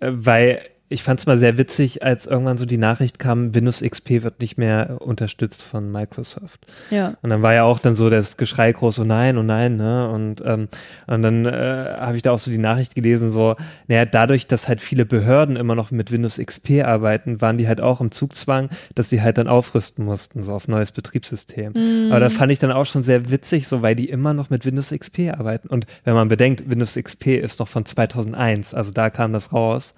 [0.01, 3.83] äh, weil ich fand es mal sehr witzig, als irgendwann so die Nachricht kam, Windows
[3.83, 6.67] XP wird nicht mehr unterstützt von Microsoft.
[6.91, 7.15] ja.
[7.21, 10.09] Und dann war ja auch dann so das Geschrei groß, oh nein, oh nein, ne?
[10.09, 10.69] Und, ähm,
[11.07, 14.67] und dann äh, habe ich da auch so die Nachricht gelesen, so, naja, dadurch, dass
[14.67, 18.71] halt viele Behörden immer noch mit Windows XP arbeiten, waren die halt auch im Zugzwang,
[18.95, 21.75] dass sie halt dann aufrüsten mussten, so auf neues Betriebssystem.
[22.11, 24.65] Aber das fand ich dann auch schon sehr witzig, so weil die immer noch mit
[24.65, 25.69] Windows XP arbeiten.
[25.69, 29.95] Und wenn man bedenkt, Windows XP ist noch von 2001, also da kam das raus.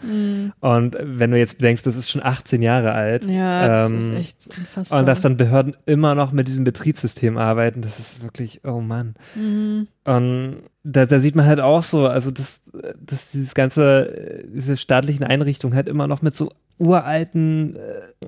[0.61, 3.25] Und Und wenn du jetzt bedenkst, das ist schon 18 Jahre alt.
[3.25, 5.01] Ja, das ähm, ist echt unfassbar.
[5.01, 9.15] Und dass dann Behörden immer noch mit diesem Betriebssystem arbeiten, das ist wirklich, oh Mann.
[9.35, 9.87] Mhm.
[10.05, 12.63] Und da, da sieht man halt auch so, also dass,
[12.99, 17.77] dass dieses ganze, diese staatlichen Einrichtungen halt immer noch mit so uralten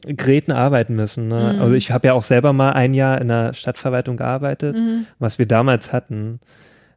[0.06, 1.28] äh, Geräten arbeiten müssen.
[1.28, 1.54] Ne?
[1.56, 1.62] Mhm.
[1.62, 5.06] Also ich habe ja auch selber mal ein Jahr in der Stadtverwaltung gearbeitet, Mhm.
[5.18, 6.38] was wir damals hatten.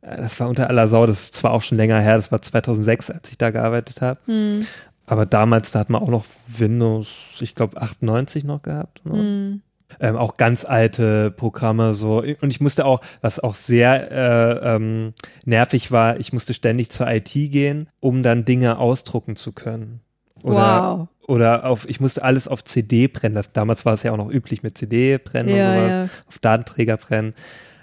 [0.01, 2.41] äh, Das war unter aller Sau, das ist zwar auch schon länger her, das war
[2.41, 4.19] 2006, als ich da gearbeitet habe.
[4.29, 4.65] Mhm.
[5.07, 9.05] Aber damals, da hat man auch noch Windows, ich glaube 98 noch gehabt.
[9.05, 9.13] Ne?
[9.21, 9.61] Mhm.
[9.99, 15.13] ähm, auch ganz alte Programme so und ich musste auch, was auch sehr äh, ähm,
[15.45, 20.01] nervig war, ich musste ständig zur IT gehen, um dann Dinge ausdrucken zu können.
[20.41, 21.07] Oder, Wow.
[21.27, 23.33] oder auf, ich musste alles auf CD brennen.
[23.35, 26.03] Das, damals war es ja auch noch üblich mit CD brennen Ja, und sowas, ja.
[26.27, 27.33] auf Datenträger brennen.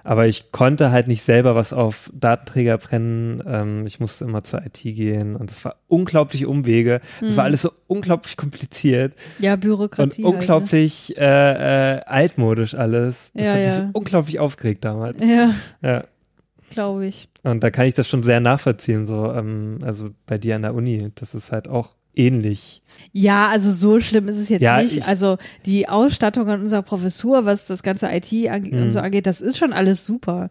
[0.05, 3.43] Aber ich konnte halt nicht selber was auf Datenträger brennen.
[3.47, 7.01] Ähm, ich musste immer zur IT gehen und das war unglaubliche Umwege.
[7.21, 7.37] Das Mhm.
[7.37, 10.25] war alles so unglaublich kompliziert Ja, und Bürokratie.
[10.25, 13.33] unglaublich äh, äh, altmodisch alles.
[13.35, 13.75] Das Ja, hat mich ja.
[13.77, 15.21] so unglaublich aufgeregt damals.
[15.21, 15.55] Halt, ne?
[15.83, 16.05] Ja, Ja.
[16.71, 17.29] glaube ich.
[17.43, 20.75] Und da kann ich das schon sehr nachvollziehen, so, ähm, also bei dir an der
[20.75, 22.83] Uni, das ist halt auch ähnlich.
[23.13, 24.99] Ja, also so schlimm ist es jetzt Ja, nicht.
[24.99, 28.83] ich- Also die Ausstattung an unserer Professur, was das ganze IT ange Mhm.
[28.83, 30.51] und so angeht, das ist schon alles super.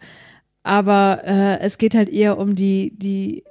[0.63, 3.43] Aber äh, es geht halt eher um die, die,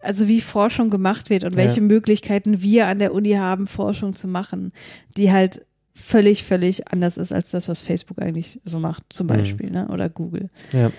[0.00, 1.56] also wie Forschung gemacht wird und Ja.
[1.58, 4.72] welche Möglichkeiten wir an der Uni haben, Forschung zu machen,
[5.16, 9.28] die halt völlig, völlig anders ist als das, was Facebook eigentlich so macht, zum Mhm.
[9.28, 9.88] Beispiel, ne?
[9.88, 10.48] Oder Google.
[10.72, 10.90] Ja.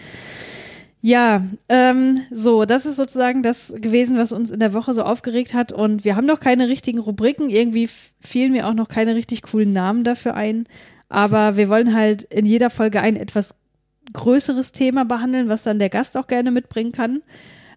[1.01, 5.53] Ja, ähm, so, das ist sozusagen das gewesen, was uns in der Woche so aufgeregt
[5.53, 5.71] hat.
[5.71, 7.49] Und wir haben noch keine richtigen Rubriken.
[7.49, 10.67] Irgendwie fielen mir auch noch keine richtig coolen Namen dafür ein.
[11.09, 13.55] Aber wir wollen halt in jeder Folge ein etwas
[14.13, 17.23] größeres Thema behandeln, was dann der Gast auch gerne mitbringen kann.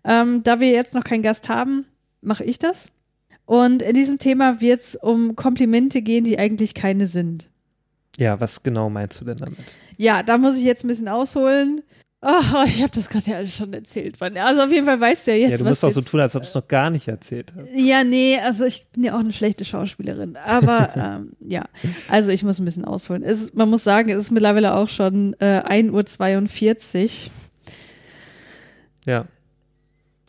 [0.05, 1.87] Ähm, da wir jetzt noch keinen Gast haben,
[2.21, 2.91] mache ich das.
[3.47, 7.49] Und in diesem Thema wird es um Komplimente gehen, die eigentlich keine sind.
[8.19, 9.59] ja, was genau meinst du denn damit?
[9.97, 11.83] Ja, da muss ich jetzt ein bisschen ausholen.
[12.27, 14.17] Oh, ich habe das gerade ja alles schon erzählt.
[14.23, 16.35] Also auf jeden Fall weißt du ja jetzt, ja, du musst auch so tun, als
[16.35, 17.69] ob du es noch gar nicht erzählt hast.
[17.75, 20.39] Ja, nee, also ich bin ja auch eine schlechte Schauspielerin.
[20.43, 21.67] Aber ähm, ja,
[22.09, 23.23] also ich muss ein bisschen ausholen.
[23.23, 27.31] Es, man muss sagen, es ist mittlerweile auch schon äh, 1.42 Uhr.
[29.05, 29.25] Ja.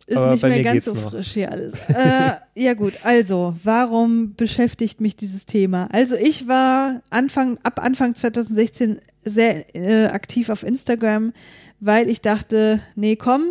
[0.06, 1.10] Ist Aber nicht mehr ganz so noch.
[1.10, 1.72] frisch hier alles.
[1.88, 5.88] äh, ja gut, also, warum beschäftigt mich dieses Thema?
[5.90, 11.32] Also ich war Anfang, ab Anfang 2016 sehr äh, aktiv auf Instagram,
[11.80, 13.42] weil ich dachte, nee, komm,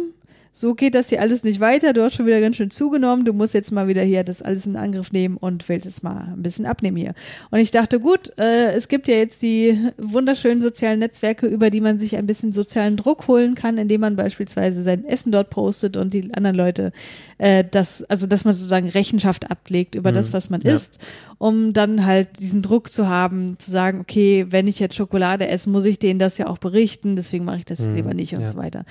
[0.57, 1.91] so geht das hier alles nicht weiter.
[1.91, 3.25] Du hast schon wieder ganz schön zugenommen.
[3.25, 6.29] Du musst jetzt mal wieder hier das alles in Angriff nehmen und willst jetzt mal
[6.33, 7.13] ein bisschen abnehmen hier.
[7.51, 11.81] Und ich dachte, gut, äh, es gibt ja jetzt die wunderschönen sozialen Netzwerke, über die
[11.81, 15.97] man sich ein bisschen sozialen Druck holen kann, indem man beispielsweise sein Essen dort postet
[15.97, 16.93] und die anderen Leute
[17.37, 20.15] äh, das, also dass man sozusagen Rechenschaft ablegt über Mhm.
[20.15, 20.73] das, was man Ja.
[20.73, 20.99] isst,
[21.37, 25.69] um dann halt diesen Druck zu haben, zu sagen, okay, wenn ich jetzt Schokolade esse,
[25.69, 27.95] muss ich denen das ja auch berichten, deswegen mache ich das Mhm.
[27.95, 28.47] lieber nicht und Ja.
[28.47, 28.85] so weiter.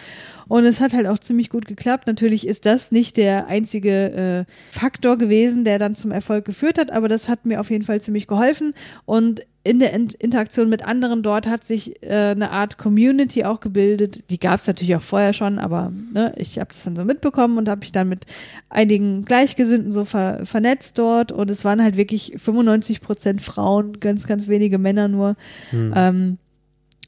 [0.47, 2.09] Und es hat halt auch ziemlich gut geklappt.
[2.09, 6.91] Natürlich ist das nicht der einzige äh, Faktor gewesen, der dann zum Erfolg geführt hat,
[6.91, 8.75] aber das hat mir auf jeden Fall ziemlich geholfen.
[9.05, 13.61] Und in der Int Interaktion mit anderen dort hat sich äh, eine Art Community auch
[13.61, 14.29] gebildet.
[14.31, 17.57] Die gab es natürlich auch vorher schon, aber ne, ich habe das dann so mitbekommen
[17.57, 18.27] und habe mich dann mit
[18.69, 21.31] einigen Gleichgesinnten so ver vernetzt dort.
[21.31, 25.37] Und es waren halt wirklich 95 Prozent Frauen, ganz, ganz wenige Männer nur.
[25.71, 25.93] Hm.
[25.95, 26.39] Ähm,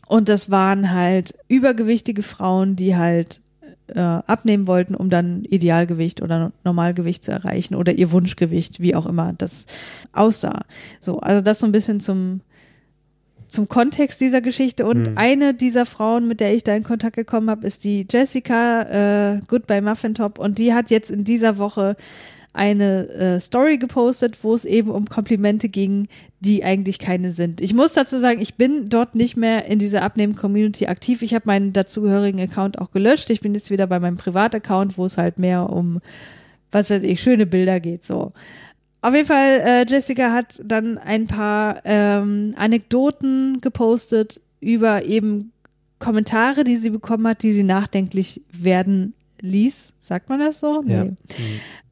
[0.06, 3.40] und das waren halt übergewichtige Frauen, die halt
[3.88, 9.06] äh, abnehmen wollten, um dann Idealgewicht oder Normalgewicht zu erreichen oder ihr Wunschgewicht, wie auch
[9.06, 9.66] immer das
[10.12, 10.64] aussah.
[11.00, 12.40] So, also das so ein bisschen zum
[13.48, 15.12] zum Kontext dieser Geschichte und Hm.
[15.18, 19.40] eine dieser Frauen, mit der ich da in Kontakt gekommen habe, ist die Jessica äh,
[19.46, 21.96] Goodbye Muffin Top und die hat jetzt in dieser Woche
[22.56, 26.08] eine äh, Story gepostet, wo es eben um Komplimente ging,
[26.40, 27.60] die eigentlich keine sind.
[27.60, 31.22] Ich muss dazu sagen, ich bin dort nicht mehr in dieser Abnehmen-Community aktiv.
[31.22, 33.30] Ich habe meinen dazugehörigen Account auch gelöscht.
[33.30, 36.00] Ich bin jetzt wieder bei meinem Privataccount, wo es halt mehr um,
[36.72, 38.04] was weiß ich, schöne Bilder geht.
[38.04, 38.32] So.
[39.02, 45.52] Auf jeden Fall, äh, Jessica hat dann ein paar ähm, Anekdoten gepostet über eben
[45.98, 49.94] Kommentare, die sie bekommen hat, die sie nachdenklich werden ließ.
[50.00, 50.82] Sagt man das so?
[50.86, 51.04] Ja.
[51.04, 51.18] Nee Hm.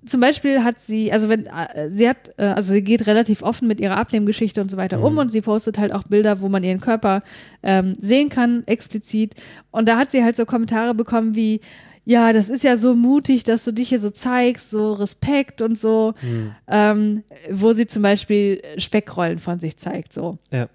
[0.06, 3.66] zum Beispiel hat sie, also wenn, äh, sie hat, äh, also sie geht relativ offen
[3.68, 5.18] mit ihrer Abnehmgeschichte und so weiter um Mhm.
[5.20, 7.22] und sie postet halt auch Bilder, wo man ihren Körper
[7.62, 9.34] ähm, sehen kann, explizit.
[9.70, 11.60] Und da hat sie halt so Kommentare bekommen wie,
[12.04, 15.78] ja, das ist ja so mutig, dass du dich hier so zeigst, so Respekt und
[15.78, 16.50] so, Hm.
[16.68, 20.36] ähm, wo sie zum Beispiel Speckrollen von sich zeigt, so.
[20.50, 20.68] Ja.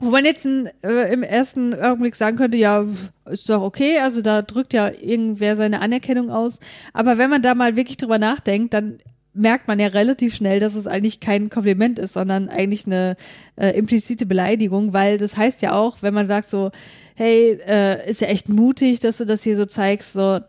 [0.00, 2.84] Wo man jetzt in, äh, im ersten Augenblick sagen könnte, ja,
[3.26, 6.60] ist doch okay, also da drückt ja irgendwer seine Anerkennung aus.
[6.92, 9.00] Aber wenn man da mal wirklich drüber nachdenkt, dann
[9.34, 13.16] merkt man ja relativ schnell, dass es eigentlich kein Kompliment ist, sondern eigentlich eine
[13.56, 16.70] äh, implizite Beleidigung, weil das heißt ja auch, wenn man sagt so,
[17.14, 20.40] hey, äh, ist ja echt mutig, dass du das hier so zeigst, so,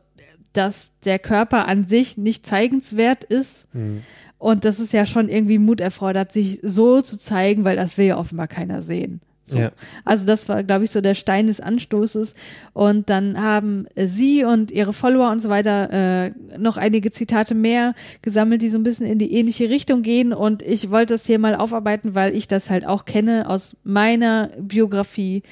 [0.53, 3.73] dass der Körper an sich nicht zeigenswert ist.
[3.73, 4.03] Mhm.
[4.37, 8.05] Und das ist ja schon irgendwie Mut erfordert, sich so zu zeigen, weil das will
[8.05, 9.21] ja offenbar keiner sehen.
[9.49, 9.59] So.
[9.59, 9.71] Ja.
[10.05, 12.35] Also das war, glaube ich, so der Stein des Anstoßes.
[12.73, 17.55] Und dann haben äh, sie und ihre Follower und so weiter äh, noch einige Zitate
[17.55, 20.33] mehr gesammelt, die so ein bisschen in die ähnliche Richtung gehen.
[20.33, 24.49] Und ich wollte das hier mal aufarbeiten, weil ich das halt auch kenne aus meiner
[24.59, 25.43] Biografie.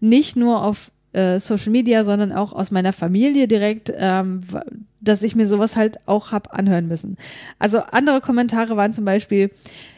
[0.00, 4.42] Nicht nur auf äh, Social Media, sondern auch aus meiner Familie direkt, ähm,
[5.00, 7.16] dass ich mir sowas halt auch hab anhören müssen.
[7.58, 9.50] Also andere Kommentare waren zum Beispiel,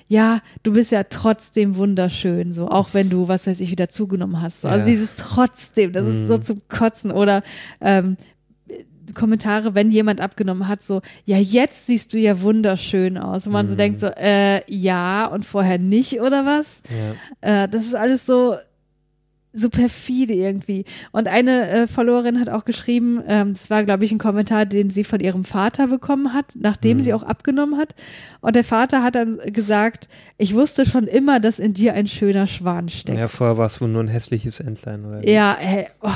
[0.06, 4.40] ja, du bist ja trotzdem wunderschön, so, auch wenn du, was weiß ich, wieder zugenommen
[4.40, 4.62] hast.
[4.62, 4.68] So.
[4.68, 4.90] Also Ja.
[4.92, 7.10] dieses trotzdem, das ist so zum Kotzen.
[7.10, 7.42] Oder
[7.80, 8.16] ähm,
[9.14, 13.46] Kommentare, wenn jemand abgenommen hat, so, ja, jetzt siehst du ja wunderschön aus.
[13.46, 16.82] Und man so denkt so, äh, ja, und vorher nicht, oder was?
[17.42, 17.64] Ja.
[17.64, 18.54] Äh, das ist alles so,
[19.58, 20.84] so perfide irgendwie.
[21.12, 24.90] Und eine äh, Followerin hat auch geschrieben, ähm, das war, glaube ich, ein Kommentar, den
[24.90, 27.94] sie von ihrem Vater bekommen hat, nachdem sie auch abgenommen hat.
[28.40, 32.46] Und der Vater hat dann gesagt, ich wusste schon immer, dass in dir ein schöner
[32.46, 33.18] Schwan steckt.
[33.18, 35.04] ja, vorher war es wohl nur ein hässliches Entlein.
[35.04, 35.28] Oder?
[35.28, 36.10] Ja, ey, oh.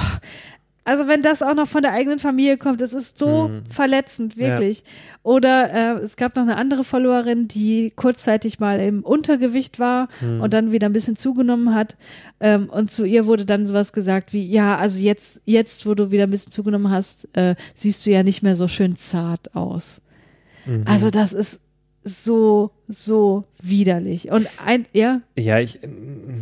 [0.85, 3.63] Also wenn das auch noch von der eigenen Familie kommt, das ist so Mhm.
[3.71, 4.83] verletzend, wirklich.
[5.23, 10.41] Oder äh, es gab noch eine andere Followerin, die kurzzeitig mal im Untergewicht war Mhm.
[10.41, 11.97] und dann wieder ein bisschen zugenommen hat.
[12.41, 16.11] Ähm, und zu ihr wurde dann sowas gesagt wie, ja, also jetzt, jetzt, wo du
[16.11, 20.03] wieder ein bisschen zugenommen hast, äh, siehst du ja nicht mehr so schön zart aus.
[20.67, 20.83] Mhm.
[20.87, 21.61] Also das ist
[22.05, 24.33] so, so widerlich.
[24.33, 25.79] Und ein, ja, Ja, ich,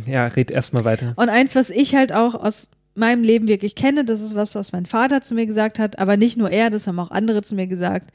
[0.07, 1.13] ja, red erstmal weiter.
[1.17, 4.71] und eins, was ich halt auch aus meinem Leben wirklich kenne, das ist was, was
[4.71, 7.55] mein Vater zu mir gesagt hat, aber nicht nur er, das haben auch andere zu
[7.55, 8.11] mir gesagt.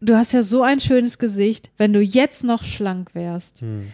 [0.00, 3.60] Du hast ja so ein schönes Gesicht, wenn du jetzt noch schlank wärst.
[3.60, 3.92] Hm.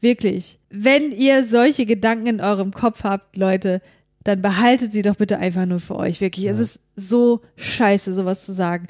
[0.00, 0.58] Wirklich.
[0.70, 3.80] Wenn ihr solche Gedanken in eurem Kopf habt, Leute,
[4.22, 6.20] dann behaltet sie doch bitte einfach nur für euch.
[6.20, 6.46] Wirklich.
[6.46, 8.86] Es ist so scheiße, sowas zu sagen.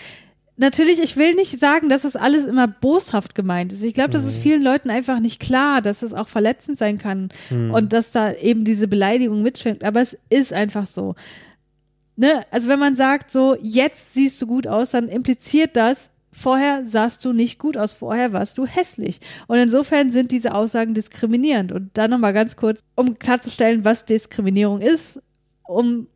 [0.57, 3.83] Natürlich, ich will nicht sagen, dass das alles immer boshaft gemeint ist.
[3.83, 7.31] Ich glaube, das ist vielen Leuten einfach nicht klar, dass es auch verletzend sein kann
[7.51, 9.83] und dass da eben diese Beleidigung mitschwingt.
[9.83, 11.17] Aber es ist einfach so.
[12.17, 12.47] Ne?
[12.53, 17.25] Also wenn man sagt, so, jetzt siehst du gut aus, dann impliziert das, vorher sahst
[17.25, 19.21] du nicht gut aus, vorher warst du hässlich.
[19.49, 21.73] Und insofern sind diese Aussagen diskriminierend.
[21.73, 25.21] Und dann nochmal ganz kurz, um klarzustellen, was Diskriminierung ist,
[25.65, 26.07] um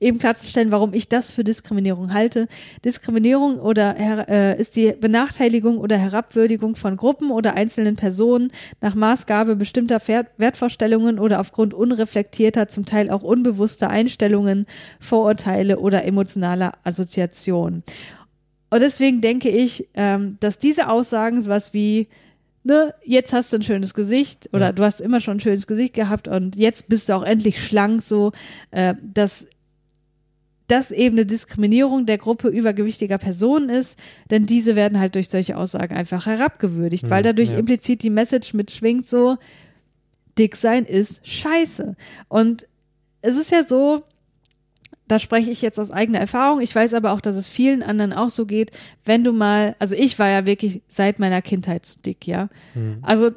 [0.00, 2.48] eben klarzustellen, warum ich das für Diskriminierung halte.
[2.84, 3.96] Diskriminierung oder
[4.28, 10.00] äh, ist die Benachteiligung oder Herabwürdigung von Gruppen oder einzelnen Personen nach Maßgabe bestimmter
[10.36, 14.66] Wertvorstellungen oder aufgrund unreflektierter, zum Teil auch unbewusster Einstellungen,
[15.00, 17.82] Vorurteile oder emotionaler Assoziationen.
[18.70, 22.08] Und deswegen denke ich, ähm, dass diese Aussagen sowas wie
[22.64, 24.72] ne, jetzt hast du ein schönes Gesicht oder Ja.
[24.72, 28.02] du hast immer schon ein schönes Gesicht gehabt und jetzt bist du auch endlich schlank,
[28.02, 28.32] so,
[28.70, 29.46] äh, dass
[30.66, 33.98] das eben eine Diskriminierung der Gruppe übergewichtiger Personen ist,
[34.30, 37.58] denn diese werden halt durch solche Aussagen einfach herabgewürdigt, weil Hm, dadurch ja.
[37.58, 39.36] implizit die Message mitschwingt, so,
[40.38, 41.96] dick sein ist scheiße.
[42.28, 42.66] Und
[43.20, 44.02] es ist ja so,
[45.06, 46.60] da spreche ich jetzt aus eigener Erfahrung.
[46.60, 48.70] Ich weiß aber auch, dass es vielen anderen auch so geht,
[49.04, 52.48] wenn du mal, also ich war ja wirklich seit meiner Kindheit zu dick, ja.
[52.72, 52.98] Hm.
[53.02, 53.30] Also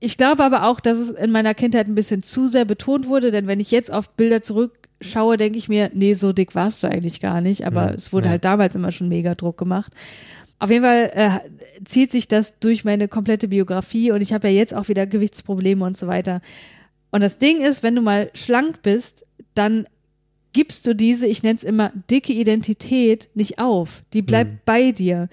[0.00, 3.30] ich glaube aber auch, dass es in meiner Kindheit ein bisschen zu sehr betont wurde,
[3.30, 4.42] denn wenn ich jetzt auf Bilder
[5.02, 8.12] zurückschaue, denke ich mir, nee, so dick warst du eigentlich gar nicht, aber Hm, es
[8.12, 8.30] wurde ja.
[8.32, 9.92] halt damals immer schon mega Druck gemacht.
[10.58, 14.54] Auf jeden Fall äh, zieht sich das durch meine komplette Biografie und ich habe ja
[14.54, 16.40] jetzt auch wieder Gewichtsprobleme und so weiter.
[17.10, 19.86] Und das Ding ist, wenn du mal schlank bist, dann
[20.52, 24.02] gibst du diese, ich nenne es immer dicke Identität, nicht auf.
[24.12, 24.58] Die bleibt Hm.
[24.64, 25.28] bei dir.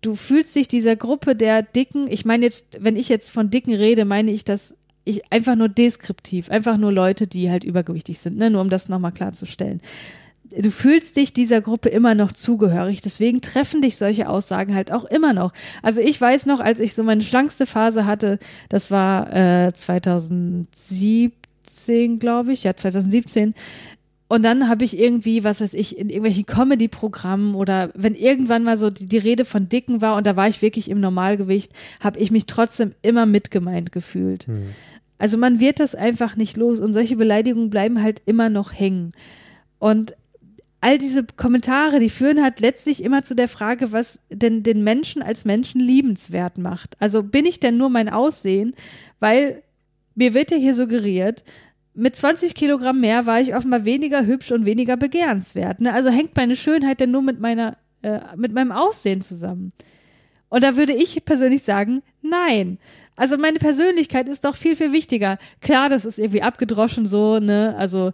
[0.00, 3.74] Du fühlst dich dieser Gruppe der Dicken, ich meine jetzt, wenn ich jetzt von Dicken
[3.74, 8.38] rede, meine ich das ich, einfach nur deskriptiv, einfach nur Leute, die halt übergewichtig sind,
[8.38, 8.50] ne?
[8.50, 9.80] nur um das nochmal klarzustellen.
[10.56, 15.04] Du fühlst dich dieser Gruppe immer noch zugehörig, deswegen treffen dich solche Aussagen halt auch
[15.04, 15.52] immer noch.
[15.82, 18.38] Also ich weiß noch, als ich so meine schlankste Phase hatte,
[18.68, 23.54] das war äh, 2017, glaube ich, ja 2017,
[24.32, 28.78] und dann habe ich irgendwie, was weiß ich, in irgendwelchen Comedy-Programmen oder wenn irgendwann mal
[28.78, 32.18] so die, die Rede von Dicken war und da war ich wirklich im Normalgewicht, habe
[32.18, 34.46] ich mich trotzdem immer mitgemeint gefühlt.
[34.46, 34.70] Hm.
[35.18, 39.12] Also man wird das einfach nicht los und solche Beleidigungen bleiben halt immer noch hängen.
[39.78, 40.14] Und
[40.80, 45.20] all diese Kommentare, die führen halt letztlich immer zu der Frage, was denn den Menschen
[45.20, 46.96] als Menschen liebenswert macht.
[47.00, 48.72] Also bin ich denn nur mein Aussehen?
[49.20, 49.62] Weil
[50.14, 51.44] mir wird ja hier suggeriert,
[51.94, 55.80] mit 20 Kilogramm mehr war ich offenbar weniger hübsch und weniger begehrenswert.
[55.80, 55.92] Ne?
[55.92, 59.72] Also hängt meine Schönheit denn nur mit meiner, äh, mit meinem Aussehen zusammen.
[60.48, 62.78] Und da würde ich persönlich sagen, nein.
[63.16, 65.38] Also meine Persönlichkeit ist doch viel, viel wichtiger.
[65.60, 67.74] Klar, das ist irgendwie abgedroschen so, ne?
[67.76, 68.12] Also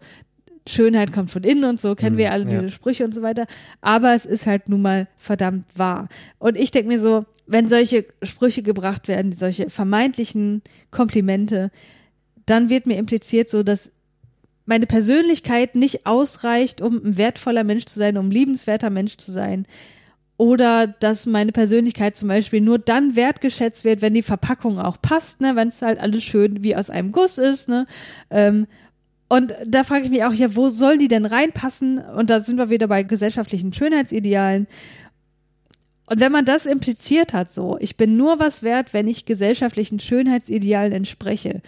[0.68, 2.50] Schönheit kommt von innen und so, kennen Mhm, wir alle ja.
[2.50, 3.46] diese Sprüche und so weiter.
[3.80, 6.08] Aber es ist halt nun mal verdammt wahr.
[6.38, 11.70] Und ich denke mir so, wenn solche Sprüche gebracht werden, solche vermeintlichen Komplimente,
[12.50, 13.90] dann wird mir impliziert so, dass
[14.66, 19.32] meine Persönlichkeit nicht ausreicht, um ein wertvoller Mensch zu sein, um ein liebenswerter Mensch zu
[19.32, 19.66] sein.
[20.36, 25.40] Oder dass meine Persönlichkeit zum Beispiel nur dann wertgeschätzt wird, wenn die Verpackung auch passt,
[25.40, 27.86] ne, wenn es halt alles schön wie aus einem Guss ist, ne.
[28.30, 28.66] Ähm,
[29.28, 31.98] und da frage ich mich auch, ja, wo soll die denn reinpassen?
[31.98, 34.66] Und da sind wir wieder bei gesellschaftlichen Schönheitsidealen.
[36.06, 40.00] Und wenn man das impliziert hat, so, ich bin nur was wert, wenn ich gesellschaftlichen
[40.00, 41.60] Schönheitsidealen entspreche.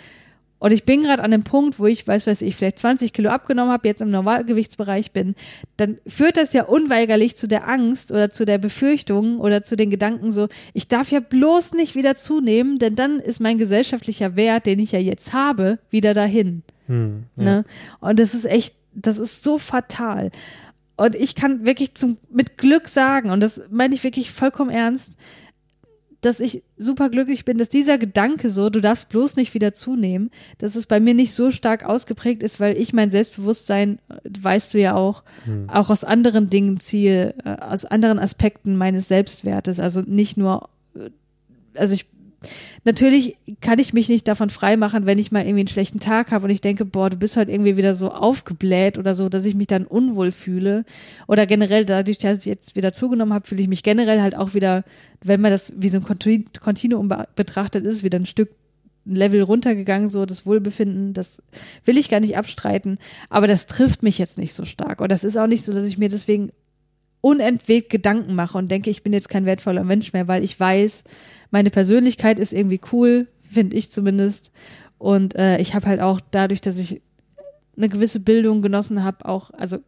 [0.60, 3.30] Und ich bin gerade an dem Punkt, wo ich, weiß weiß ich, vielleicht 20 Kilo
[3.30, 5.34] abgenommen habe, jetzt im Normalgewichtsbereich bin,
[5.78, 9.88] dann führt das ja unweigerlich zu der Angst oder zu der Befürchtung oder zu den
[9.90, 14.66] Gedanken so, ich darf ja bloß nicht wieder zunehmen, denn dann ist mein gesellschaftlicher Wert,
[14.66, 16.62] den ich ja jetzt habe, wieder dahin.
[16.86, 17.44] Hm, ja.
[17.44, 17.64] Ne?
[18.00, 20.30] Und das ist echt, das ist so fatal.
[20.98, 25.16] Und ich kann wirklich zum, mit Glück sagen, und das meine ich wirklich vollkommen ernst,
[26.20, 30.30] dass ich super glücklich bin, dass dieser Gedanke so, du darfst bloß nicht wieder zunehmen,
[30.59, 34.74] dass es bei mir nicht so stark ausgeprägt ist, weil ich mein Selbstbewusstsein, äh, weißt
[34.74, 35.22] du ja auch,
[35.68, 39.80] auch aus anderen Dingen ziehe, äh, aus anderen Aspekten meines Selbstwertes.
[39.80, 41.11] Also nicht nur, äh,
[41.74, 42.06] also ich
[42.85, 46.44] natürlich kann ich mich nicht davon freimachen, wenn ich mal irgendwie einen schlechten Tag habe
[46.44, 49.55] und ich denke, boah, du bist halt irgendwie wieder so aufgebläht oder so, dass ich
[49.55, 50.85] mich dann unwohl fühle.
[51.26, 54.55] Oder generell, dadurch, dass ich jetzt wieder zugenommen habe, fühle ich mich generell halt auch
[54.55, 54.85] wieder,
[55.22, 58.50] wenn man das wie so ein Konti- Kontinuum be- betrachtet, ist wieder ein Stück
[59.07, 61.42] Level runtergegangen, so das Wohlbefinden, das
[61.85, 62.98] will ich gar nicht abstreiten,
[63.31, 65.00] aber das trifft mich jetzt nicht so stark.
[65.00, 66.53] Und das ist auch nicht so, dass ich mir deswegen
[67.20, 71.04] unentwegt Gedanken mache und denke, ich bin jetzt kein wertvoller Mensch mehr, weil ich weiß,
[71.50, 74.50] meine Persönlichkeit ist irgendwie cool, finde ich zumindest.
[74.98, 77.00] Und äh, ich habe halt auch dadurch, dass ich
[77.76, 79.78] eine gewisse Bildung genossen habe, auch, also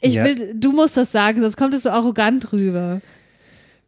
[0.00, 0.24] ich Ja.
[0.24, 3.00] will, du musst das sagen, sonst kommt es so arrogant rüber.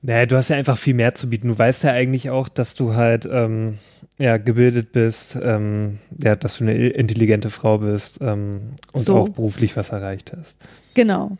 [0.00, 1.48] Naja, du hast ja einfach viel mehr zu bieten.
[1.48, 3.78] Du weißt ja eigentlich auch, dass du halt ähm,
[4.16, 9.16] ja, gebildet bist, ähm, ja, dass du eine intelligente Frau bist ähm, und So.
[9.16, 10.56] auch beruflich was erreicht hast.
[10.94, 11.36] Genau.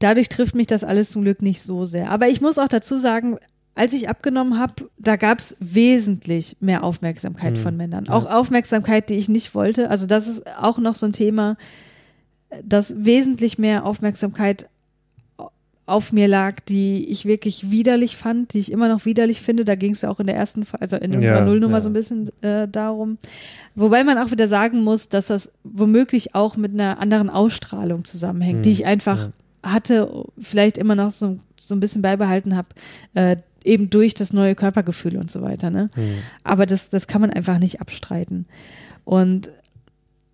[0.00, 2.10] Dadurch trifft mich das alles zum Glück nicht so sehr.
[2.10, 3.36] Aber ich muss auch dazu sagen,
[3.74, 8.04] als ich abgenommen habe, da gab es wesentlich mehr Aufmerksamkeit Hm, von Männern.
[8.06, 8.12] ja.
[8.12, 9.90] Auch Aufmerksamkeit, die ich nicht wollte.
[9.90, 11.56] Also das ist auch noch so ein Thema,
[12.64, 14.68] dass wesentlich mehr Aufmerksamkeit
[15.86, 19.64] auf mir lag, die ich wirklich widerlich fand, die ich immer noch widerlich finde.
[19.64, 21.80] Da ging es ja auch in der ersten, also in unserer Ja, Nullnummer ja.
[21.80, 23.16] so ein bisschen äh, darum.
[23.74, 28.66] Wobei man auch wieder sagen muss, dass das womöglich auch mit einer anderen Ausstrahlung zusammenhängt,
[28.66, 29.30] die Hm, ich einfach.
[29.62, 32.68] Hatte, vielleicht immer noch so, so ein bisschen beibehalten habe,
[33.14, 35.70] äh, eben durch das neue Körpergefühl und so weiter.
[35.70, 35.90] Ne?
[35.94, 36.18] Hm.
[36.44, 38.46] Aber das, das kann man einfach nicht abstreiten.
[39.04, 39.50] Und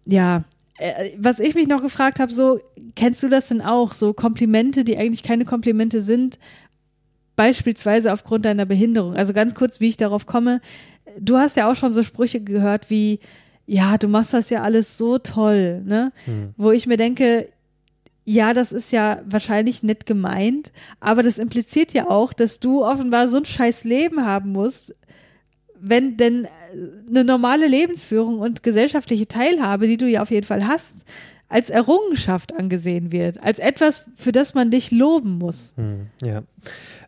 [0.07, 0.45] ja,
[0.79, 2.61] äh, was ich mich noch gefragt habe, so,
[2.95, 3.93] kennst du das denn auch?
[3.93, 6.39] So Komplimente, die eigentlich keine Komplimente sind,
[7.37, 9.15] beispielsweise aufgrund deiner Behinderung.
[9.15, 10.61] Also ganz kurz, wie ich darauf komme.
[11.19, 13.21] Du hast ja auch schon so Sprüche gehört wie,
[13.67, 16.13] ja, du machst das ja alles so toll, ne?
[16.27, 16.55] Hm.
[16.57, 17.49] Wo ich mir denke,
[18.25, 23.29] ja, das ist ja wahrscheinlich nett gemeint, aber das impliziert ja auch, dass du offenbar
[23.29, 24.95] so ein scheiß Leben haben musst,
[25.79, 26.49] wenn denn äh,
[27.09, 31.05] eine normale Lebensführung und gesellschaftliche Teilhabe, die du ja auf jeden Fall hast,
[31.49, 35.75] als Errungenschaft angesehen wird, als etwas, für das man dich loben muss.
[35.77, 36.43] Hm, ja.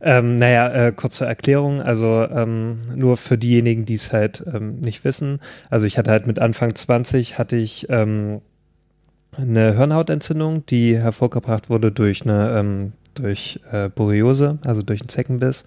[0.02, 5.04] Ähm, naja, äh, kurze Erklärung, also ähm, nur für diejenigen, die es halt ähm, nicht
[5.04, 5.40] wissen.
[5.70, 8.42] Also ich hatte halt mit Anfang 20 hatte ich ähm,
[9.36, 15.64] eine Hirnhautentzündung, die hervorgebracht wurde durch eine ähm, durch äh, Borreliose, also durch einen Zeckenbiss.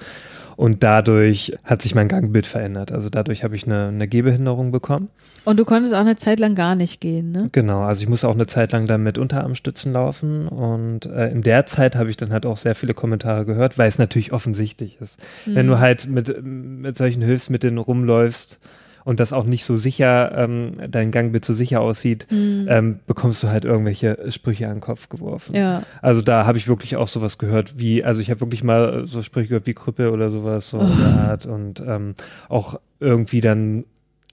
[0.55, 2.91] Und dadurch hat sich mein Gangbild verändert.
[2.91, 5.07] Also dadurch habe ich eine, eine Gehbehinderung bekommen.
[5.45, 7.47] Und du konntest auch eine Zeit lang gar nicht gehen, ne?
[7.53, 11.43] Genau, also ich musste auch eine Zeit lang dann mit Unterarmstützen laufen und äh, in
[11.43, 14.97] der Zeit habe ich dann halt auch sehr viele Kommentare gehört, weil es natürlich offensichtlich
[14.99, 15.19] ist.
[15.45, 15.71] Wenn Mhm.
[15.71, 18.59] du halt mit, mit solchen Hilfsmitteln rumläufst
[19.05, 22.65] und das auch nicht so sicher, ähm, dein Gangbild so sicher aussieht, Mhm.
[22.69, 25.55] ähm, bekommst du halt irgendwelche Sprüche an den Kopf geworfen.
[25.55, 25.83] Ja.
[26.01, 29.21] Also da habe ich wirklich auch sowas gehört wie, also ich habe wirklich mal so
[29.23, 32.15] Sprüche gehört wie Krüppel oder sowas, so in der Art und ähm,
[32.49, 33.85] auch irgendwie dann,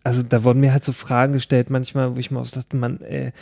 [0.05, 2.76] also da wurden mir halt so Fragen gestellt manchmal, wo ich mir auch so dachte,
[2.76, 3.32] man, äh,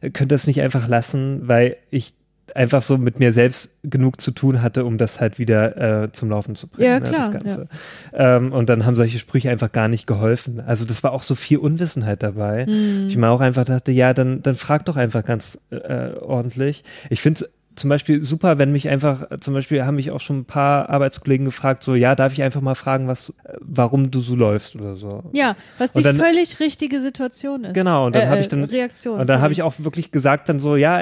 [0.00, 2.12] könnte das nicht einfach lassen, weil ich
[2.56, 6.30] einfach so mit mir selbst genug zu tun hatte, um das halt wieder äh, zum
[6.30, 7.68] Laufen zu bringen, Ja, ne, klar, das Ganze.
[8.12, 10.60] Ähm, und dann haben solche Sprüche einfach gar nicht geholfen.
[10.60, 12.66] Also das war auch so viel Unwissenheit dabei.
[12.66, 13.08] Mhm.
[13.08, 16.84] Ich mir auch einfach dachte, ja, dann, dann frag doch einfach ganz äh, ordentlich.
[17.10, 20.40] Ich finde es zum Beispiel super, wenn mich einfach, zum Beispiel haben mich auch schon
[20.40, 24.20] ein paar Arbeitskollegen gefragt, so, ja, darf ich einfach mal fragen, was, äh, warum du
[24.20, 25.22] so läufst oder so.
[25.32, 27.74] Ja, was die dann- völlig richtige Situation ist.
[27.74, 29.20] Genau, und dann Äh, habe ich äh, dann Reaktion.
[29.20, 30.98] Und dann habe ich auch wirklich gesagt dann so, ja,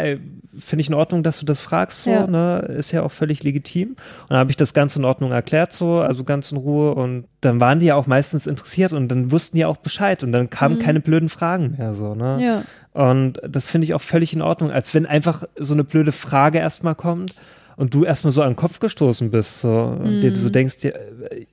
[0.56, 2.26] finde ich in Ordnung, dass du das fragst, so, Ja.
[2.26, 3.88] ne, ist ja auch völlig legitim.
[3.90, 3.96] Und
[4.30, 7.60] dann habe ich das ganz in Ordnung erklärt, so, also ganz in Ruhe und dann
[7.60, 10.78] waren die ja auch meistens interessiert und dann wussten die auch Bescheid und dann kamen
[10.78, 12.34] keine blöden Fragen mehr, so, ne.
[12.38, 12.42] Mhm.
[12.42, 12.62] Ja.
[12.97, 16.59] Und das finde ich auch völlig in Ordnung, als wenn einfach so eine blöde Frage
[16.59, 17.34] erstmal kommt
[17.76, 20.34] und du erstmal so an den Kopf gestoßen bist, so, und dir Mhm.
[20.36, 20.94] so denkst, dir,
[21.30, 21.47] äh,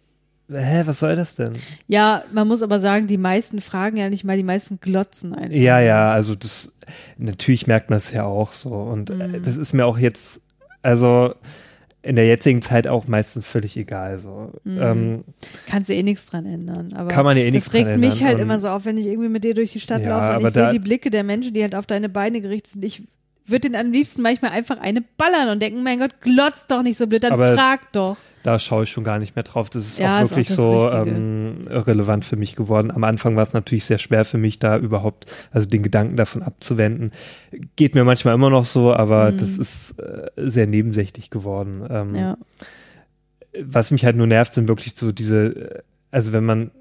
[0.49, 1.51] hä, was soll das denn?
[1.87, 5.53] Ja, man muss aber sagen, die meisten fragen ja nicht mal, die meisten glotzen einfach.
[5.55, 6.71] Ja, ja, also das,
[7.17, 8.69] natürlich merkt man es ja auch so.
[8.73, 9.41] Und Mhm.
[9.43, 10.39] das ist mir auch jetzt,
[10.81, 11.35] also
[12.03, 14.19] in der jetzigen Zeit auch meistens völlig egal.
[14.19, 14.51] So.
[14.65, 14.81] Mhm.
[14.81, 15.23] Ähm,
[15.67, 16.93] Kannst du eh nichts dran ändern.
[16.93, 18.85] Aber Kann man ja eh nichts Das regt dran mich ändern halt immer so auf,
[18.85, 21.09] wenn ich irgendwie mit dir durch die Stadt Ja, laufe und ich sehe die Blicke
[21.09, 22.85] der Menschen, die halt auf deine Beine gerichtet sind.
[22.85, 23.03] Ich
[23.45, 26.97] würde den am liebsten manchmal einfach eine ballern und denken, mein Gott, glotz doch nicht
[26.97, 28.17] so blöd, dann frag doch.
[28.43, 29.69] Da schaue ich schon gar nicht mehr drauf.
[29.69, 32.91] Das ist Ja, auch ist auch wirklich so ähm, relevant für mich geworden.
[32.91, 36.43] Am Anfang war es natürlich sehr schwer für mich, da überhaupt, also den Gedanken davon
[36.43, 37.11] abzuwenden.
[37.75, 39.37] Geht mir manchmal immer noch so, aber Mhm.
[39.37, 41.83] das ist äh, sehr nebensächlich geworden.
[41.89, 42.37] Ähm, Ja.
[43.61, 45.79] was mich halt nur nervt, sind wirklich so diese, äh,
[46.11, 46.71] also wenn man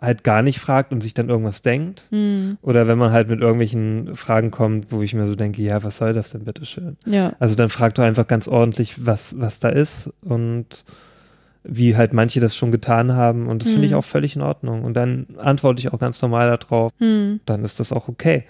[0.00, 2.58] halt gar nicht fragt und sich dann irgendwas denkt, Hm.
[2.62, 5.98] oder wenn man halt mit irgendwelchen Fragen kommt, wo ich mir so denke, ja, was
[5.98, 6.96] soll das denn bitteschön?
[7.06, 7.34] Ja.
[7.38, 10.84] Also dann frag doch einfach ganz ordentlich, was, was da ist und
[11.64, 13.98] wie halt manche das schon getan haben und das finde ich Hm.
[13.98, 17.40] auch völlig in Ordnung und dann antworte ich auch ganz normal darauf, Hm.
[17.46, 18.44] dann ist das auch okay.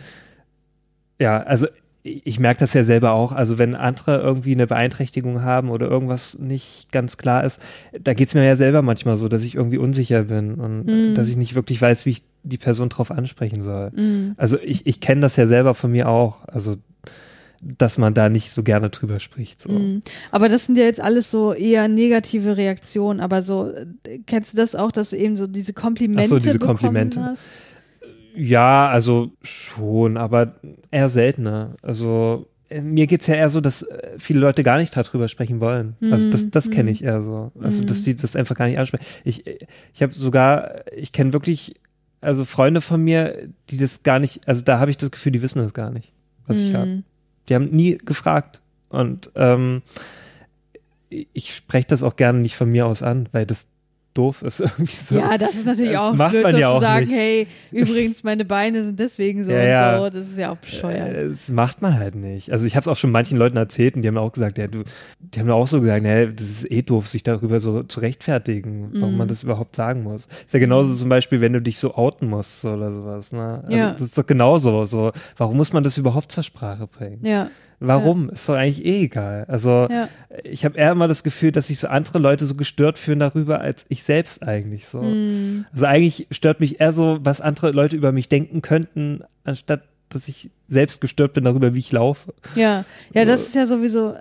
[1.18, 1.66] Ja, also
[2.06, 6.38] ich merke das ja selber auch, also wenn andere irgendwie eine Beeinträchtigung haben oder irgendwas
[6.38, 7.60] nicht ganz klar ist,
[8.00, 11.14] da geht es mir ja selber manchmal so, dass ich irgendwie unsicher bin und Mhm.
[11.14, 13.90] dass ich nicht wirklich weiß, wie ich die Person drauf ansprechen soll.
[13.94, 14.34] Hm.
[14.36, 16.76] Also ich, ich kenne das ja selber von mir auch, also
[17.60, 19.60] dass man da nicht so gerne drüber spricht.
[19.62, 19.70] So.
[19.70, 20.02] Mhm.
[20.30, 23.20] Aber das sind ja jetzt alles so eher negative Reaktionen.
[23.20, 23.72] Aber so,
[24.04, 27.22] äh, kennst du das auch, dass du eben so diese Komplimente Ach so, diese Komplimente.
[27.22, 27.48] hast?
[28.36, 30.54] Ja, also schon, aber
[30.90, 31.74] eher seltener.
[31.82, 35.60] Also äh, mir geht's ja eher so, dass äh, viele Leute gar nicht darüber sprechen
[35.60, 35.96] wollen.
[36.10, 37.50] Also das, das kenne ich eher so.
[37.60, 39.04] Also dass die das einfach gar nicht ansprechen.
[39.24, 41.76] Ich, ich habe sogar, ich kenne wirklich,
[42.20, 45.42] also Freunde von mir, die das gar nicht, also da habe ich das Gefühl, die
[45.42, 46.12] wissen das gar nicht,
[46.46, 46.86] was ich habe.
[46.86, 47.04] Mhm.
[47.48, 48.60] Die haben nie gefragt.
[48.90, 49.82] Und ähm,
[51.08, 53.68] ich spreche das auch gerne nicht von mir aus an, weil das
[54.16, 55.18] doof ist irgendwie so.
[55.18, 57.14] Ja, das ist natürlich Das auch macht blöd, man so ja zu auch sagen, nicht.
[57.16, 59.98] hey, übrigens, meine Beine sind deswegen so Ja, und ja.
[59.98, 60.10] so.
[60.10, 61.14] Das ist ja auch bescheuert.
[61.16, 62.50] Äh, Das macht man halt nicht.
[62.52, 64.66] Also ich habe es auch schon manchen Leuten erzählt und die haben auch gesagt, ja,
[64.66, 64.84] du,
[65.20, 68.90] die haben auch so gesagt, nee, das ist eh doof, sich darüber so zu rechtfertigen,
[68.94, 69.18] warum Mhm.
[69.18, 70.26] man das überhaupt sagen muss.
[70.46, 73.32] Ist ja genauso zum Beispiel, wenn du dich so outen musst oder sowas.
[73.32, 73.62] Ne?
[73.64, 73.92] Also Ja.
[73.92, 74.84] Das ist doch genauso.
[74.86, 77.20] So, warum muss man das überhaupt zur Sprache bringen?
[77.24, 77.48] ja,
[77.78, 78.30] Warum?
[78.30, 79.44] Ist doch eigentlich eh egal.
[79.48, 80.08] Also ja.
[80.44, 83.60] ich habe eher immer das Gefühl, dass sich so andere Leute so gestört fühlen darüber,
[83.60, 85.02] als ich selbst eigentlich so.
[85.02, 85.66] Mhm.
[85.72, 90.28] Also eigentlich stört mich eher so, was andere Leute über mich denken könnten, anstatt dass
[90.28, 92.32] ich selbst gestört bin darüber, wie ich laufe.
[92.54, 94.16] Ja, ja, das ist ja sowieso äh,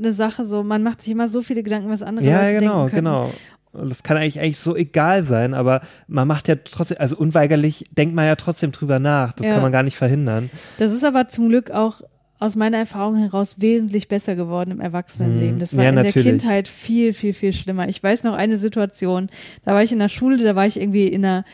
[0.00, 0.64] eine Sache so.
[0.64, 3.04] Man macht sich immer so viele Gedanken, was andere Ja, Leute genau, denken können.
[3.04, 3.32] genau.
[3.72, 7.84] Und das kann eigentlich eigentlich so egal sein, aber man macht ja trotzdem, also unweigerlich
[7.92, 9.32] denkt man ja trotzdem drüber nach.
[9.34, 9.52] Das Ja.
[9.54, 10.50] kann man gar nicht verhindern.
[10.78, 12.00] Das ist aber zum Glück auch
[12.38, 15.56] aus meiner Erfahrung heraus wesentlich besser geworden im Erwachsenenleben.
[15.56, 15.58] Mhm.
[15.58, 16.12] Das war Ja, in der.
[16.12, 17.88] Kindheit viel, viel, viel schlimmer.
[17.88, 19.30] Ich weiß noch eine Situation,
[19.64, 21.44] da war ich in der Schule, da war ich irgendwie in einer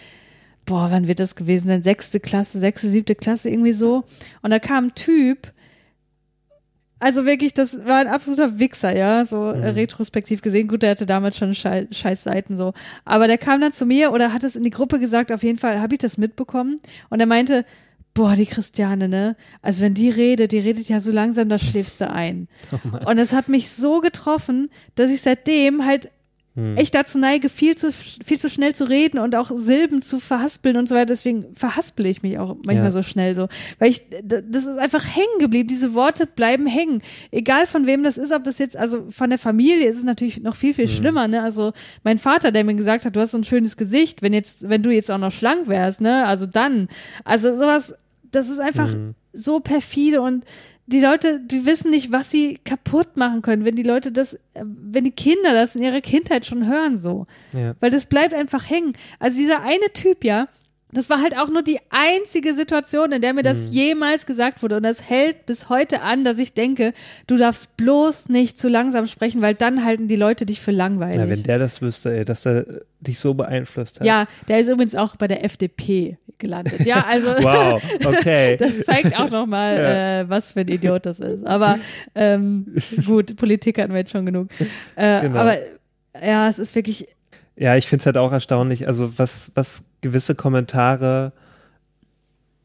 [0.64, 1.82] boah, wann wird das gewesen sein?
[1.82, 4.04] Sechste Klasse, sechste, siebte Klasse, irgendwie so.
[4.42, 5.52] Und da kam ein Typ,
[6.98, 10.68] also wirklich, das war ein absoluter Wichser, ja, so äh, retrospektiv gesehen.
[10.68, 12.74] Gut, der hatte damals schon schei scheiß Seiten so.
[13.04, 15.58] Aber der kam dann zu mir oder hat es in die Gruppe gesagt, auf jeden
[15.58, 16.78] Fall habe ich das mitbekommen.
[17.10, 17.64] Und er meinte,
[18.14, 19.36] boah, die Christiane, ne?
[19.62, 22.48] Also wenn die redet, die redet ja so langsam, da schläfst du ein.
[23.06, 26.10] Und es hat mich so getroffen, dass ich seitdem halt
[26.76, 30.76] echt dazu neige, viel zu, viel zu schnell zu reden und auch Silben zu verhaspeln
[30.76, 31.06] und so weiter.
[31.06, 32.90] Deswegen verhaspel ich mich auch manchmal Ja.
[32.90, 33.48] so schnell so.
[33.78, 35.66] Weil ich, das ist einfach hängen geblieben.
[35.66, 37.00] Diese Worte bleiben hängen.
[37.30, 40.42] Egal von wem das ist, ob das jetzt, also von der Familie ist es natürlich
[40.42, 41.42] noch viel, viel schlimmer, ne?
[41.42, 41.72] Also
[42.04, 44.82] mein Vater, der mir gesagt hat, du hast so ein schönes Gesicht, wenn jetzt, wenn
[44.82, 46.26] du jetzt auch noch schlank wärst, ne?
[46.26, 46.88] Also dann.
[47.24, 47.94] Also sowas,
[48.32, 48.94] das ist einfach
[49.32, 50.44] so perfide und
[50.86, 55.04] die Leute, die wissen nicht, was sie kaputt machen können, wenn die Leute das, wenn
[55.04, 57.26] die Kinder das in ihrer Kindheit schon hören, so.
[57.52, 57.74] Ja.
[57.80, 58.94] Weil das bleibt einfach hängen.
[59.20, 60.48] Also dieser eine Typ, ja,
[60.92, 64.76] das war halt auch nur die einzige Situation, in der mir das jemals gesagt wurde.
[64.76, 66.92] Und das hält bis heute an, dass ich denke,
[67.26, 71.16] du darfst bloß nicht zu langsam sprechen, weil dann halten die Leute dich für langweilig.
[71.18, 72.66] Na, wenn der das wüsste, ey, dass er
[73.00, 74.06] dich so beeinflusst hat.
[74.06, 76.18] ja, der ist übrigens auch bei der FDP.
[76.38, 76.84] gelandet.
[76.86, 78.56] Ja, also Wow, okay.
[78.58, 80.20] das zeigt auch nochmal, Ja.
[80.20, 81.46] äh, was für ein Idiot das ist.
[81.46, 81.78] Aber
[82.16, 82.74] ähm,
[83.06, 84.48] gut, Politik hatten wir jetzt schon genug.
[84.96, 85.38] Äh, Genau.
[85.38, 85.56] Aber
[86.24, 87.06] ja, es ist wirklich,
[87.56, 91.32] Ja, ich finde es halt auch erstaunlich, also was, was gewisse Kommentare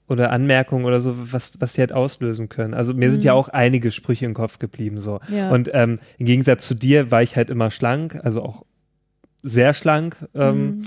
[0.07, 2.73] oder Anmerkungen oder so, was, was die halt auslösen können.
[2.73, 5.19] Also mir sind ja auch einige Sprüche im Kopf geblieben so.
[5.27, 5.35] Mhm.
[5.35, 5.49] Ja.
[5.49, 8.65] Und ähm, im Gegensatz zu dir war ich halt immer schlank, also auch
[9.43, 10.17] sehr schlank.
[10.33, 10.81] Ähm, Mhm.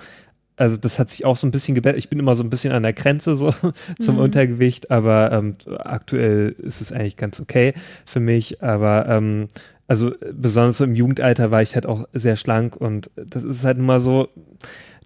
[0.61, 1.98] Also das hat sich auch so ein bisschen gebessert.
[1.98, 3.54] Ich bin immer so ein bisschen an der Grenze so
[4.00, 4.20] zum Mhm.
[4.20, 7.72] Untergewicht, aber ähm, aktuell ist es eigentlich ganz okay
[8.06, 8.62] für mich.
[8.62, 9.48] Aber ähm,
[9.88, 13.78] also besonders so im Jugendalter war ich halt auch sehr schlank und das ist halt
[13.78, 14.28] immer so,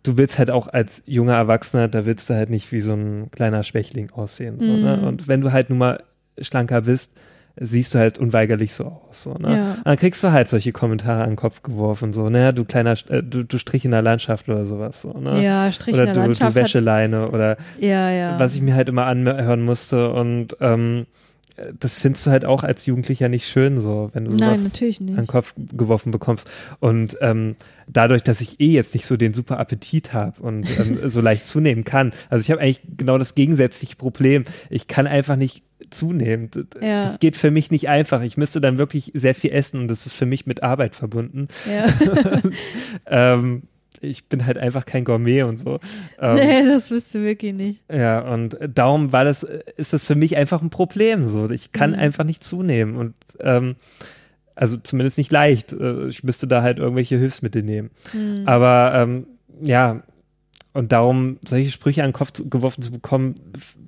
[0.03, 3.31] du willst halt auch als junger Erwachsener, da willst du halt nicht wie so ein
[3.31, 4.59] kleiner Schwächling aussehen.
[4.59, 4.99] So, ne?
[4.99, 5.05] Mhm.
[5.05, 6.03] Und wenn du halt nun mal
[6.39, 7.17] schlanker bist,
[7.57, 9.23] siehst du halt unweigerlich so aus.
[9.23, 9.57] So, ne?
[9.57, 9.77] Ja.
[9.85, 13.23] Dann kriegst du halt solche Kommentare an den Kopf geworfen, so, naja, du kleiner, äh,
[13.23, 15.03] du, du Strich in der Landschaft oder sowas.
[15.03, 15.43] So, ne?
[15.43, 16.57] ja, Strich in oder der du, du Landschaft.
[16.57, 18.39] Hat, Wäscheleine oder ja, ja.
[18.39, 21.07] was ich mir halt immer anhören musste und ähm,
[21.79, 25.01] das findest du halt auch als Jugendlicher nicht schön so, wenn du Nein, sowas natürlich
[25.01, 25.27] an den.
[25.27, 26.51] Kopf geworfen bekommst.
[26.81, 31.01] Und ähm, dadurch, dass ich eh jetzt nicht so den super Appetit habe und ähm,
[31.09, 34.45] so leicht zunehmen kann, also ich habe eigentlich genau das gegensätzliche Problem.
[34.69, 36.51] Ich kann einfach nicht zunehmen.
[36.81, 37.05] Ja.
[37.05, 38.23] Das geht für mich nicht einfach.
[38.23, 41.49] Ich müsste dann wirklich sehr viel essen und das ist für mich mit Arbeit verbunden.
[41.71, 41.87] Ja.
[43.07, 43.65] Ähm,
[44.05, 45.79] ich bin halt einfach kein Gourmet und so.
[46.21, 47.83] Ähm, nee, das bist du wirklich nicht.
[47.93, 51.29] ja, und darum war das, ist das für mich einfach ein Problem.
[51.29, 51.99] So, ich kann Mhm.
[51.99, 53.77] einfach nicht zunehmen und ähm,
[54.57, 55.73] also zumindest nicht leicht.
[55.73, 57.91] Äh, Ich müsste da halt irgendwelche Hilfsmittel nehmen.
[58.13, 58.43] Mhm.
[58.47, 59.27] Aber ähm,
[59.61, 60.03] ja,
[60.73, 63.37] und darum solche Sprüche an den Kopf geworfen zu bekommen,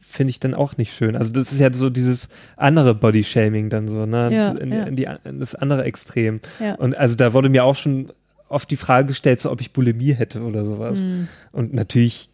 [0.01, 1.17] finde ich dann auch nicht schön.
[1.17, 4.31] Also das ist ja so dieses andere Body-Shaming dann so, ne?
[4.33, 4.83] Ja, in, ja.
[4.85, 6.41] in, die, in das andere Extrem.
[6.61, 6.77] Ja.
[6.77, 8.13] Und also da wurde mir auch schon
[8.49, 11.01] oft die Frage gestellt, so ob ich Bulimie hätte oder sowas.
[11.03, 11.29] Mhm.
[11.53, 12.31] Und natürlich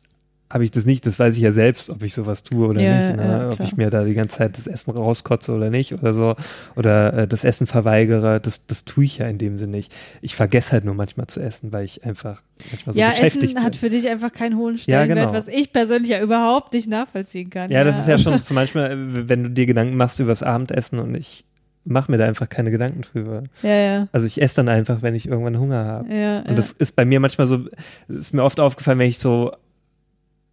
[0.52, 3.06] habe ich das nicht, das weiß ich ja selbst, ob ich sowas tue oder Ja,
[3.08, 3.16] nicht.
[3.16, 3.22] Ne?
[3.26, 6.34] ja, ob ich mir da die ganze Zeit das Essen rauskotze oder nicht oder so.
[6.76, 9.90] Oder äh, das Essen verweigere, das, das tue ich ja in dem Sinne nicht.
[10.20, 13.64] Ich vergesse halt nur manchmal zu essen, weil ich einfach manchmal so ja, beschäftigt Essen
[13.64, 13.80] hat bin.
[13.80, 15.32] für dich einfach keinen hohen Ja, Stellenwert, genau.
[15.32, 17.70] was ich persönlich ja überhaupt nicht nachvollziehen kann.
[17.70, 20.42] Ja, das ist ja schon zum Beispiel, äh, wenn du dir Gedanken machst über das
[20.42, 21.46] Abendessen und ich
[21.84, 23.42] mache mir da einfach keine Gedanken drüber.
[23.62, 24.08] Ja, ja.
[24.12, 26.14] Also ich esse dann einfach, wenn ich irgendwann Hunger habe.
[26.14, 27.60] Ja, Und das ist bei mir manchmal so,
[28.08, 29.52] ist mir oft aufgefallen, wenn ich so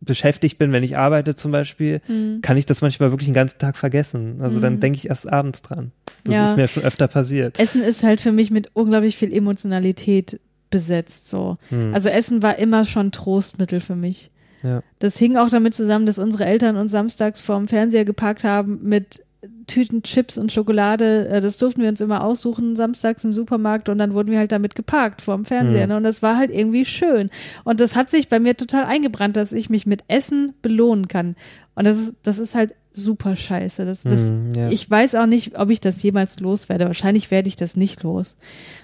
[0.02, 2.42] beschäftigt bin, wenn ich arbeite zum Beispiel, Mhm.
[2.42, 4.38] kann ich das manchmal wirklich den ganzen Tag vergessen.
[4.42, 4.80] Also dann Mhm.
[4.80, 5.92] denke ich erst abends dran.
[6.24, 6.44] Das Ja.
[6.46, 7.60] ist mir schon öfter passiert.
[7.60, 11.28] Essen ist halt für mich mit unglaublich viel Emotionalität besetzt.
[11.30, 11.58] So.
[11.70, 11.94] Hm.
[11.94, 14.32] Also Essen war immer schon Trostmittel für mich.
[14.64, 14.84] Ja.
[15.00, 19.22] Das hing auch damit zusammen, dass unsere Eltern uns samstags vorm Fernseher geparkt haben mit
[19.70, 21.28] Tüten Chips und Schokolade.
[21.30, 24.52] Äh, Das durften wir uns immer aussuchen, samstags im Supermarkt und dann wurden wir halt
[24.52, 25.88] damit geparkt vorm Fernseher.
[25.88, 25.94] Mhm.
[25.94, 27.30] Und das war halt irgendwie schön.
[27.64, 31.36] Und das hat sich bei mir total eingebrannt, dass ich mich mit Essen belohnen kann.
[31.76, 33.86] Und das ist, das ist halt super scheiße.
[33.86, 34.70] Das, das, Mhm, ja.
[34.70, 36.86] Ich weiß auch nicht, ob ich das jemals loswerde.
[36.86, 38.36] Wahrscheinlich werde ich das nicht los.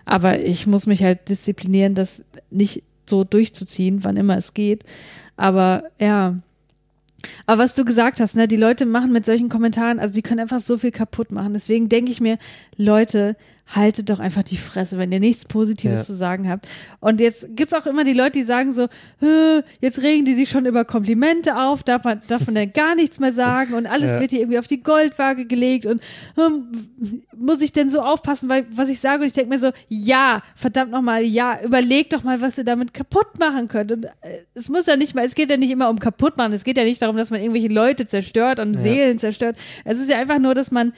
[0.05, 4.83] Aber ich muss mich halt disziplinieren, das nicht so durchzuziehen, wann immer es geht.
[5.35, 6.35] Aber ja.
[7.45, 10.39] Aber was du gesagt hast, ne, die Leute machen mit solchen Kommentaren, also die können
[10.39, 11.53] einfach so viel kaputt machen.
[11.53, 12.37] Deswegen denke ich mir,
[12.77, 13.35] Leute,
[13.67, 16.05] haltet doch einfach die Fresse, wenn ihr nichts Positives Ja.
[16.05, 16.67] zu sagen habt.
[16.99, 18.87] Und jetzt gibt's auch immer die Leute, die sagen so,
[19.19, 22.93] "Hä, jetzt regen die sich schon über Komplimente auf, darf man, darf man denn gar
[22.93, 24.19] nichts mehr sagen und alles Ja.
[24.19, 25.99] wird hier irgendwie auf die Goldwaage gelegt und
[26.35, 29.71] hm, muss ich denn so aufpassen, weil was ich sage und ich denke mir so,
[29.89, 33.91] ja, verdammt nochmal, ja, überlegt doch mal, was ihr damit kaputt machen könnt.
[33.91, 34.11] Und äh,
[34.53, 36.77] es muss ja nicht mal, es geht ja nicht immer um kaputt machen, es geht
[36.77, 38.81] ja nicht darum, dass man irgendwelche Leute zerstört und Ja.
[38.81, 39.57] Seelen zerstört.
[39.85, 40.93] Es ist ja einfach nur, dass man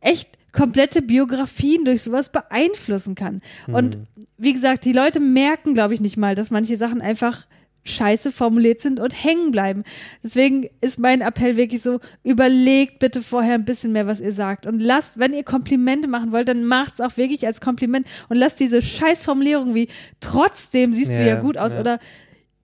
[0.00, 3.42] echt komplette Biografien durch sowas beeinflussen kann.
[3.66, 3.98] Und
[4.38, 7.46] wie gesagt, die Leute merken, glaube ich, nicht mal, dass manche Sachen einfach
[7.84, 9.84] scheiße formuliert sind und hängen bleiben.
[10.22, 14.66] Deswegen ist mein Appell wirklich so, überlegt bitte vorher ein bisschen mehr, was ihr sagt.
[14.66, 18.58] Und lasst, wenn ihr Komplimente machen wollt, dann macht's auch wirklich als Kompliment und lasst
[18.60, 19.88] diese Scheißformulierung wie
[20.20, 21.80] trotzdem siehst du Ja, ja gut aus ja.
[21.80, 21.98] oder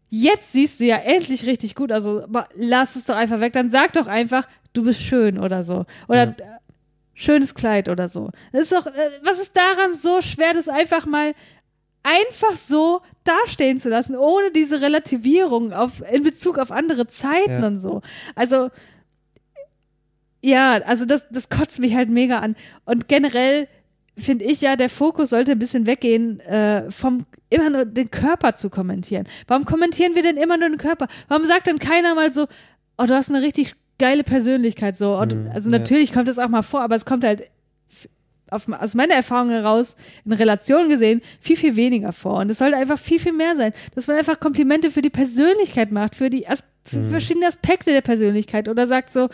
[0.08, 1.92] jetzt siehst du ja endlich richtig gut.
[1.92, 2.24] Also,
[2.54, 3.52] lass es doch einfach weg.
[3.52, 5.84] Dann sag doch einfach, du bist schön oder so.
[6.08, 6.59] Oder Ja.
[7.20, 8.30] Schönes Kleid oder so.
[8.52, 11.34] Das ist doch, äh, was ist daran so schwer, das einfach mal
[12.02, 17.66] einfach so dastehen zu lassen, ohne diese Relativierung auf, in Bezug auf andere Zeiten Ja.
[17.66, 18.00] und so.
[18.34, 18.70] Also,
[20.42, 22.56] ja, also das, das kotzt mich halt mega an.
[22.86, 23.68] Und generell
[24.16, 28.54] finde ich ja, der Fokus sollte ein bisschen weggehen, äh, vom immer nur den Körper
[28.54, 29.26] zu kommentieren.
[29.46, 31.08] Warum kommentieren wir denn immer nur den Körper?
[31.28, 32.46] Warum sagt dann keiner mal so,
[32.96, 35.16] oh, du hast eine richtig geile Persönlichkeit so?
[35.16, 35.78] Und, Mhm, also ja.
[35.78, 37.48] natürlich kommt das auch mal vor, aber es kommt halt
[38.50, 42.38] auf, aus meiner Erfahrung heraus, in Relation gesehen, viel, viel weniger vor.
[42.38, 45.92] Und es sollte einfach viel, viel mehr sein, dass man einfach Komplimente für die Persönlichkeit
[45.92, 49.28] macht, für die As für verschiedene Aspekte der Persönlichkeit oder sagt so,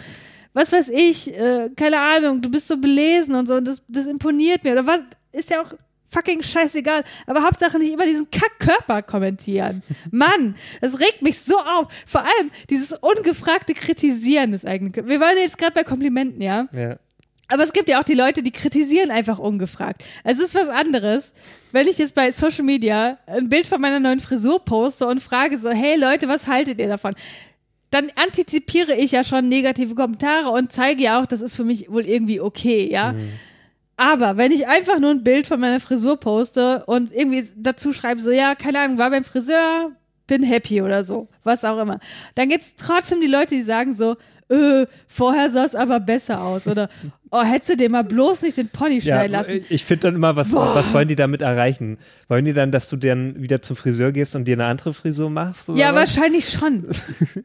[0.52, 4.06] was weiß ich, äh, keine Ahnung, du bist so belesen und so und das, das
[4.06, 5.00] imponiert mir oder was,
[5.32, 5.72] ist ja auch
[6.16, 9.82] fucking scheißegal, aber Hauptsache nicht immer diesen Kackkörper kommentieren.
[10.10, 11.88] Mann, das regt mich so auf.
[12.06, 15.10] Vor allem dieses ungefragte Kritisieren des eigenen Körpers.
[15.10, 16.68] Wir waren jetzt gerade bei Komplimenten, ja?
[16.72, 16.96] Ja.
[17.48, 20.02] Aber es gibt ja auch die Leute, die kritisieren einfach ungefragt.
[20.24, 21.32] Es ist was anderes,
[21.70, 25.56] wenn ich jetzt bei Social Media ein Bild von meiner neuen Frisur poste und frage
[25.58, 27.14] so, hey Leute, was haltet ihr davon?
[27.90, 31.88] Dann antizipiere ich ja schon negative Kommentare und zeige ja auch, das ist für mich
[31.88, 33.14] wohl irgendwie okay, ja.
[33.96, 38.20] Aber wenn ich einfach nur ein Bild von meiner Frisur poste und irgendwie dazu schreibe,
[38.20, 39.92] so, ja, keine Ahnung, war beim Friseur,
[40.26, 42.00] bin happy oder so, was auch immer,
[42.34, 44.16] dann gibt's trotzdem die Leute, die sagen so,
[44.48, 46.88] äh, vorher sah es aber besser aus oder
[47.30, 49.60] oh, hättest du dir mal bloß nicht den Pony Ja, schneiden lassen.
[49.68, 50.74] ich finde dann immer, was, Boah.
[50.74, 51.98] was wollen die damit erreichen?
[52.28, 55.30] Wollen die dann, dass du dann wieder zum Friseur gehst und dir eine andere Frisur
[55.30, 55.68] machst?
[55.74, 56.16] Ja, was?
[56.16, 56.84] wahrscheinlich schon.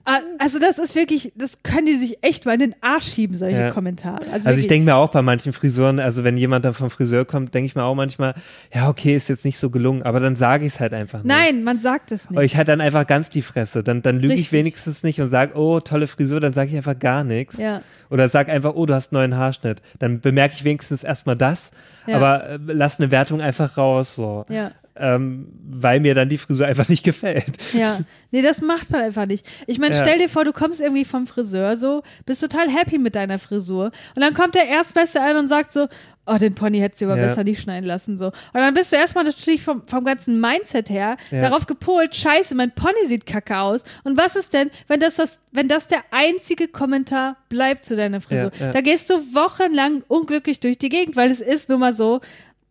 [0.06, 3.36] Ah, also das ist wirklich, das können die sich echt mal in den Arsch schieben,
[3.36, 3.72] solche Ja.
[3.72, 4.22] Kommentare.
[4.32, 7.24] Also, Also ich denke mir auch bei manchen Frisuren, also wenn jemand dann vom Friseur
[7.26, 8.34] kommt, denke ich mir auch manchmal,
[8.74, 11.28] ja, okay, ist jetzt nicht so gelungen, aber dann sage ich es halt einfach nicht.
[11.28, 12.54] Nein, man sagt es Aber nicht.
[12.54, 13.84] ich halt dann einfach ganz die Fresse.
[13.84, 16.98] Dann, dann lüge ich wenigstens nicht und sage, oh, tolle Frisur, dann sage ich einfach
[16.98, 17.58] gar nichts.
[17.58, 17.82] Ja.
[18.10, 19.71] Oder sag einfach, oh, du hast einen neuen Haarschnitt.
[20.00, 21.72] Dann bemerke ich wenigstens erstmal das,
[22.08, 22.18] Ja.
[22.18, 24.46] aber äh, lass eine Wertung einfach raus, so.
[24.50, 24.72] Ja.
[24.94, 27.58] Ähm, weil mir dann die Frisur einfach nicht gefällt.
[27.74, 27.98] Ja,
[28.32, 29.48] nee, das macht man einfach nicht.
[29.66, 30.02] Ich meine, Ja.
[30.02, 33.86] stell dir vor, du kommst irgendwie vom Friseur so, bist total happy mit deiner Frisur
[34.16, 35.88] und dann kommt der Erstbeste ein und sagt so,
[36.28, 37.26] oh, den Pony hättest du aber Ja.
[37.28, 38.28] besser nicht schneiden lassen so.
[38.28, 41.42] Und dann bist du erstmal natürlich vom, vom ganzen Mindset her Ja.
[41.42, 43.84] darauf gepolt, scheiße, mein Pony sieht kacke aus.
[44.04, 48.22] Und was ist denn, wenn das, das, wenn das der einzige Kommentar bleibt zu deiner
[48.22, 48.52] Frisur?
[48.60, 48.72] Ja.
[48.72, 52.22] Da gehst du wochenlang unglücklich durch die Gegend, weil es ist nun mal so,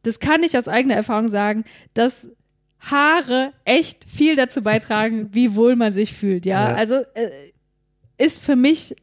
[0.02, 2.28] das kann ich aus eigener Erfahrung sagen, dass
[2.80, 6.70] Haare echt viel dazu beitragen, wie wohl man sich fühlt, ja.
[6.70, 6.74] Ja.
[6.76, 7.28] Also äh,
[8.16, 8.96] ist für mich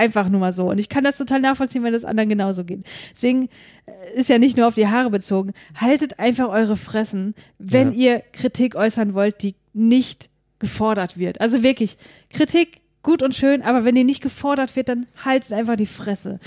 [0.00, 0.68] einfach nur mal so.
[0.70, 2.84] Und ich kann das total nachvollziehen, wenn das anderen genauso geht.
[3.12, 3.48] Deswegen
[3.86, 5.52] äh, ist ja nicht nur auf die Haare bezogen.
[5.76, 7.98] Haltet einfach eure Fressen, wenn Ja.
[8.16, 11.40] ihr Kritik äußern wollt, die nicht gefordert wird.
[11.40, 11.96] Also wirklich,
[12.30, 16.38] Kritik gut und schön, aber wenn die nicht gefordert wird, dann haltet einfach die Fresse.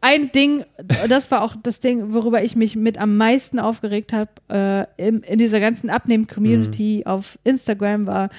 [0.00, 0.64] Ein Ding,
[1.08, 4.30] das war auch das Ding, worüber ich mich mit am meisten aufgeregt habe
[4.98, 8.30] äh, in, in dieser ganzen Abnehmen-Community auf Instagram war,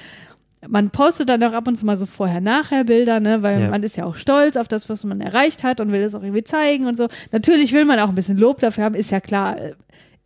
[0.67, 3.69] man postet dann auch ab und zu mal so Vorher-Nachher-Bilder, ne, weil Ja.
[3.69, 6.23] man ist ja auch stolz auf das, was man erreicht hat und will das auch
[6.23, 7.07] irgendwie zeigen und so.
[7.31, 9.57] Natürlich will man auch ein bisschen Lob dafür haben, ist ja klar.
[9.57, 9.73] Äh,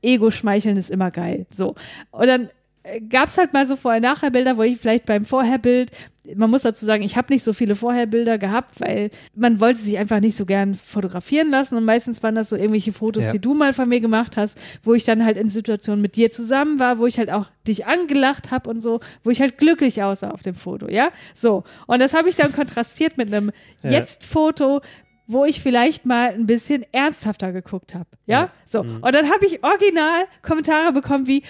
[0.02, 1.46] Ego-Schmeicheln ist immer geil.
[1.50, 1.76] So.
[2.12, 2.50] Und dann
[2.84, 5.92] äh, gab's halt mal so Vorher-Nachher-Bilder, wo ich vielleicht beim Vorherbild,
[6.36, 9.98] man muss dazu sagen, ich habe nicht so viele Vorherbilder gehabt, weil man wollte sich
[9.98, 13.32] einfach nicht so gern fotografieren lassen und meistens waren das so irgendwelche Fotos, Ja.
[13.34, 16.32] die du mal von mir gemacht hast, wo ich dann halt in Situationen mit dir
[16.32, 20.02] zusammen war, wo ich halt auch dich angelacht habe und so, wo ich halt glücklich
[20.02, 21.10] aussah auf dem Foto, ja?
[21.34, 21.64] So.
[21.88, 23.92] Und das habe ich dann kontrastiert mit einem Ja.
[23.92, 24.80] Jetzt-Foto,
[25.28, 28.08] wo ich vielleicht mal ein bisschen ernsthafter geguckt habe.
[28.26, 28.42] Ja?
[28.42, 28.50] Ja.
[28.66, 28.82] So.
[28.82, 31.44] Und dann habe ich original Kommentare bekommen wie,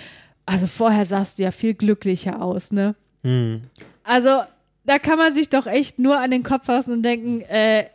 [0.46, 2.96] also vorher sahst du ja viel glücklicher aus, ne?
[3.24, 3.62] Hm.
[4.04, 4.42] Also,
[4.86, 7.86] da kann man sich doch echt nur an den Kopf fassen und denken, äh,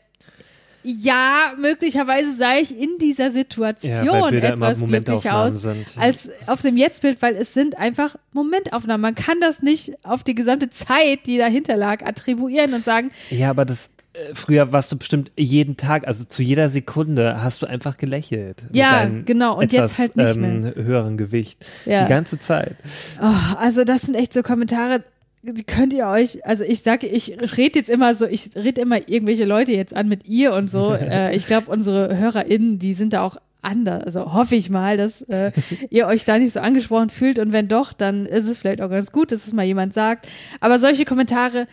[0.84, 5.86] ja, möglicherweise sah ich in dieser Situation Ja, etwas glücklicher aus sind.
[5.98, 9.02] als auf dem Jetztbild, weil es sind einfach Momentaufnahmen.
[9.02, 13.50] Man kann das nicht auf die gesamte Zeit, die dahinter lag, attribuieren und sagen, Ja,
[13.50, 13.90] aber das
[14.34, 18.64] früher warst du bestimmt jeden Tag, also zu jeder Sekunde hast du einfach gelächelt.
[18.72, 21.64] Ja, genau, und etwas, jetzt halt nicht ähm, höheren Gewicht.
[21.84, 22.04] Ja.
[22.04, 22.76] Die ganze Zeit.
[23.20, 25.02] Oh, also das sind echt so Kommentare,
[25.42, 29.08] die könnt ihr euch, also ich sage, ich rede jetzt immer so, ich rede immer
[29.08, 30.92] irgendwelche Leute jetzt an mit ihr und so.
[31.00, 34.04] äh, ich glaube, unsere HörerInnen, die sind da auch anders.
[34.04, 35.52] Also hoffe ich mal, dass äh,
[35.90, 38.90] ihr euch da nicht so angesprochen fühlt und wenn doch, dann ist es vielleicht auch
[38.90, 40.28] ganz gut, dass es mal jemand sagt.
[40.60, 41.66] Aber solche Kommentare,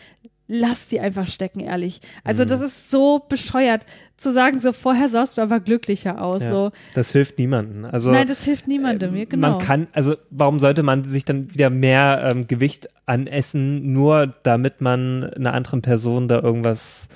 [0.48, 2.02] lasst sie einfach stecken, ehrlich.
[2.24, 3.86] Also das ist so bescheuert
[4.16, 6.44] zu sagen, so vorher sahst du aber glücklicher aus.
[6.44, 6.50] Ja.
[6.50, 6.72] So.
[6.94, 7.86] Das hilft niemandem.
[7.86, 9.16] Also Nein, das hilft niemandem.
[9.16, 9.52] ja, genau.
[9.52, 14.82] Man kann, also warum sollte man sich dann wieder mehr ähm, Gewicht anessen, nur damit
[14.82, 17.08] man einer anderen Person da irgendwas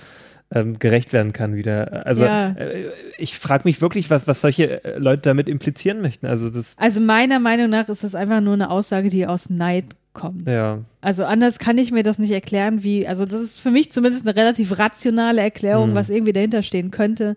[0.52, 2.08] ähm, gerecht werden kann wieder.
[2.08, 2.50] Also Ja.
[2.54, 6.26] äh, ich frage mich wirklich, was, was solche äh, Leute damit implizieren möchten.
[6.26, 9.86] Also das, Also meiner Meinung nach ist das einfach nur eine Aussage, die aus Neid
[10.14, 10.50] kommt.
[10.52, 10.80] ja.
[11.02, 14.28] Also anders kann ich mir das nicht erklären, wie, also das ist für mich zumindest
[14.28, 15.96] eine relativ rationale Erklärung, Mhm.
[15.96, 17.36] was irgendwie dahinter stehen könnte.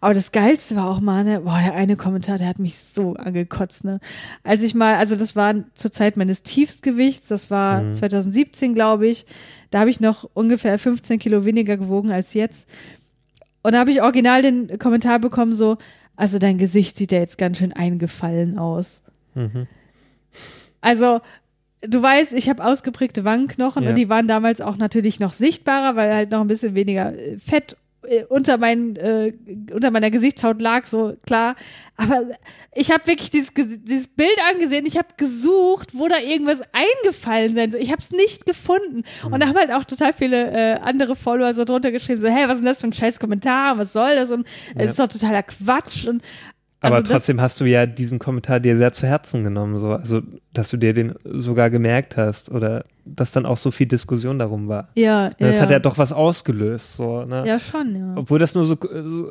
[0.00, 3.14] Aber das Geilste war auch mal, ne, boah, der eine Kommentar, der hat mich so
[3.14, 4.00] angekotzt, ne.
[4.42, 7.94] Als ich mal, also das war zur Zeit meines Tiefstgewichts, das war Mhm.
[7.94, 9.26] 2017, glaube ich,
[9.70, 12.68] da habe ich noch ungefähr 15 Kilo weniger gewogen als jetzt.
[13.62, 15.76] Und da habe ich original den Kommentar bekommen, so,
[16.16, 19.02] also dein Gesicht sieht ja jetzt ganz schön eingefallen aus.
[19.34, 19.66] Mhm.
[20.80, 21.20] Also,
[21.88, 23.90] du weißt, ich habe ausgeprägte Wangenknochen Ja.
[23.90, 27.36] und die waren damals auch natürlich noch sichtbarer, weil halt noch ein bisschen weniger äh,
[27.38, 27.76] Fett
[28.06, 29.32] äh, unter, mein, äh,
[29.72, 31.56] unter meiner Gesichtshaut lag, so klar.
[31.96, 32.22] Aber
[32.74, 37.70] ich habe wirklich dieses, dieses Bild angesehen, ich habe gesucht, wo da irgendwas eingefallen sein
[37.70, 37.80] soll.
[37.80, 39.04] Ich habe es nicht gefunden.
[39.30, 42.46] Und da haben halt auch total viele äh, andere Follower so drunter geschrieben, so, hey,
[42.46, 43.78] was ist denn das für ein scheiß Kommentar?
[43.78, 44.30] Was soll das?
[44.30, 44.90] Und es Ja.
[44.90, 46.06] ist doch totaler Quatsch.
[46.06, 46.22] Und
[46.84, 50.20] Aber also trotzdem hast du ja diesen Kommentar dir sehr zu Herzen genommen, so, also
[50.52, 54.68] dass du dir den sogar gemerkt hast oder dass dann auch so viel Diskussion darum
[54.68, 54.88] war.
[54.94, 55.30] Ja, ja.
[55.38, 55.76] Das hat ja.
[55.76, 57.44] ja doch was ausgelöst, so, ne?
[57.46, 58.14] ja, schon, ja.
[58.16, 59.30] Obwohl das nur so, so,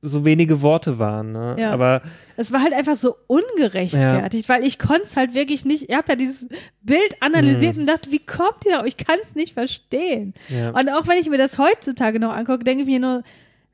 [0.00, 1.56] so wenige Worte waren, ne?
[1.58, 1.72] Ja.
[1.72, 2.02] Aber
[2.36, 6.10] Es war halt einfach so ungerechtfertigt, weil ich konnte es halt wirklich nicht, ich habe
[6.10, 6.48] ja dieses
[6.82, 8.84] Bild analysiert und dachte, wie kommt ihr da?
[8.84, 10.34] Ich kann es nicht verstehen.
[10.48, 10.56] Mhm.
[10.56, 10.70] Ja.
[10.70, 13.22] Und auch wenn ich mir das heutzutage noch angucke, denke ich mir nur,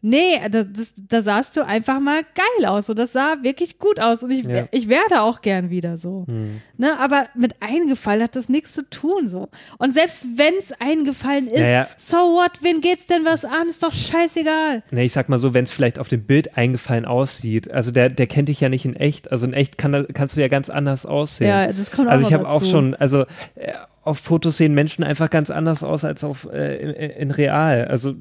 [0.05, 2.91] nee, das, das, da sahst du einfach mal geil aus.
[2.91, 4.23] Und das sah wirklich gut aus.
[4.23, 4.69] Und ich, Ja.
[4.71, 6.27] ich werde auch gern wieder so.
[6.29, 6.61] Hm.
[6.77, 6.99] Ne?
[6.99, 9.49] Aber mit eingefallen hat das nichts zu tun so.
[9.79, 11.89] Und selbst wenn es eingefallen ist, Naja.
[11.97, 13.69] so what, wen geht's denn was an?
[13.71, 14.83] Ist doch scheißegal.
[14.91, 18.11] Ne, ich sag mal so, wenn es vielleicht auf dem Bild eingefallen aussieht, also der,
[18.11, 20.69] der kennt dich ja nicht in echt, also in echt kann, kannst du ja ganz
[20.69, 21.49] anders aussehen.
[21.49, 23.23] Ja, das kommt auch Also ich habe auch schon, also
[23.55, 27.87] äh, auf Fotos sehen Menschen einfach ganz anders aus als auf äh, in, in real.
[27.87, 28.15] Also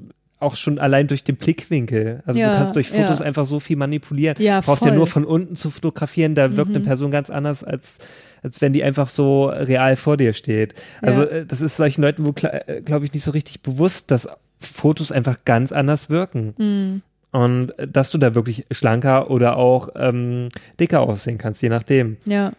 [0.43, 2.21] auch schon allein durch den Blickwinkel.
[2.25, 3.25] Also Ja, du kannst durch Fotos ja.
[3.25, 4.35] einfach so viel manipulieren.
[4.39, 4.89] Ja, du brauchst voll.
[4.91, 4.93] Mhm.
[4.93, 7.97] ja nur von unten zu fotografieren, da wirkt eine Person ganz anders als
[8.43, 10.73] als wenn die einfach so real vor dir steht.
[11.01, 11.29] Also Ja.
[11.29, 14.27] äh, das ist solchen Leuten, wo glaube ich nicht so richtig bewusst, dass
[14.59, 16.53] Fotos einfach ganz anders wirken.
[16.57, 17.01] Mhm.
[17.31, 22.17] Und äh, dass du da wirklich schlanker oder auch ähm, dicker aussehen kannst, je nachdem.
[22.25, 22.51] Ja.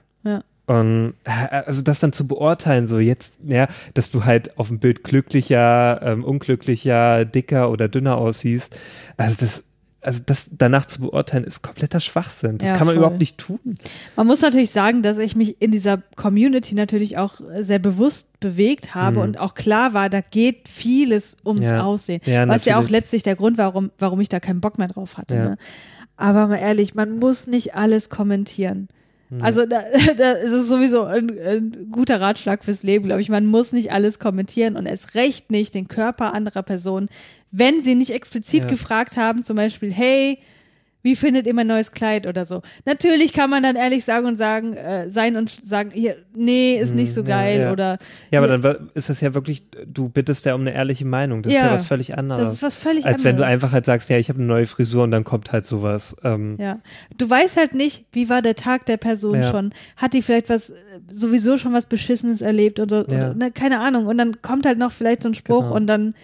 [0.66, 1.30] Und äh,
[1.66, 6.00] also das dann zu beurteilen, so jetzt, ja, dass du halt auf dem Bild glücklicher,
[6.02, 8.74] ähm, unglücklicher, dicker oder dünner aussiehst,
[9.18, 9.62] also das,
[10.00, 12.58] also das danach zu beurteilen, ist kompletter Schwachsinn.
[12.58, 13.02] Das Ja, kann man voll.
[13.02, 13.58] überhaupt nicht tun.
[14.16, 18.94] Man muss natürlich sagen, dass ich mich in dieser Community natürlich auch sehr bewusst bewegt
[18.94, 21.72] habe und auch klar war, da geht vieles ums Mhm.
[21.74, 21.82] Ja.
[21.84, 22.20] Aussehen.
[22.26, 22.90] Ja, was ja auch natürlich.
[23.02, 25.34] letztlich der Grund war, warum, warum ich da keinen Bock mehr drauf hatte.
[25.36, 25.58] Ne?
[26.16, 28.88] Aber mal ehrlich, man muss nicht alles kommentieren.
[29.40, 29.82] Also da,
[30.16, 33.28] da ist es sowieso ein, ein guter Ratschlag fürs Leben, glaube ich.
[33.28, 37.08] Man muss nicht alles kommentieren und erst recht nicht den Körper anderer Personen,
[37.50, 38.68] wenn sie nicht explizit Ja.
[38.68, 40.38] gefragt haben, zum Beispiel, hey,
[41.04, 42.62] wie findet ihr mein neues Kleid oder so.
[42.84, 46.94] Natürlich kann man dann ehrlich sagen und sagen, äh, sein und sagen, hier, nee, ist
[46.96, 47.72] nicht so Hm, ja, geil ja.
[47.72, 47.98] oder
[48.32, 51.42] Ja, aber dann ist das ja wirklich, du bittest ja um eine ehrliche Meinung.
[51.42, 51.66] Das ist Ja.
[51.66, 52.42] ja was völlig anderes.
[52.42, 53.24] das ist was völlig als anderes.
[53.26, 55.64] wenn du einfach halt sagst, ja, ich habe eine neue Frisur und dann kommt halt
[55.66, 56.16] sowas.
[56.24, 56.80] Ähm, Ja.
[57.18, 59.50] Du weißt halt nicht, wie war der Tag der Person Ja.
[59.50, 59.74] schon.
[59.96, 60.72] Hat die vielleicht was,
[61.10, 63.16] sowieso schon was Beschissenes erlebt oder, Ja.
[63.30, 64.06] oder ne, keine Ahnung.
[64.06, 65.74] Und dann kommt halt noch vielleicht so ein Spruch Genau.
[65.76, 66.14] und dann,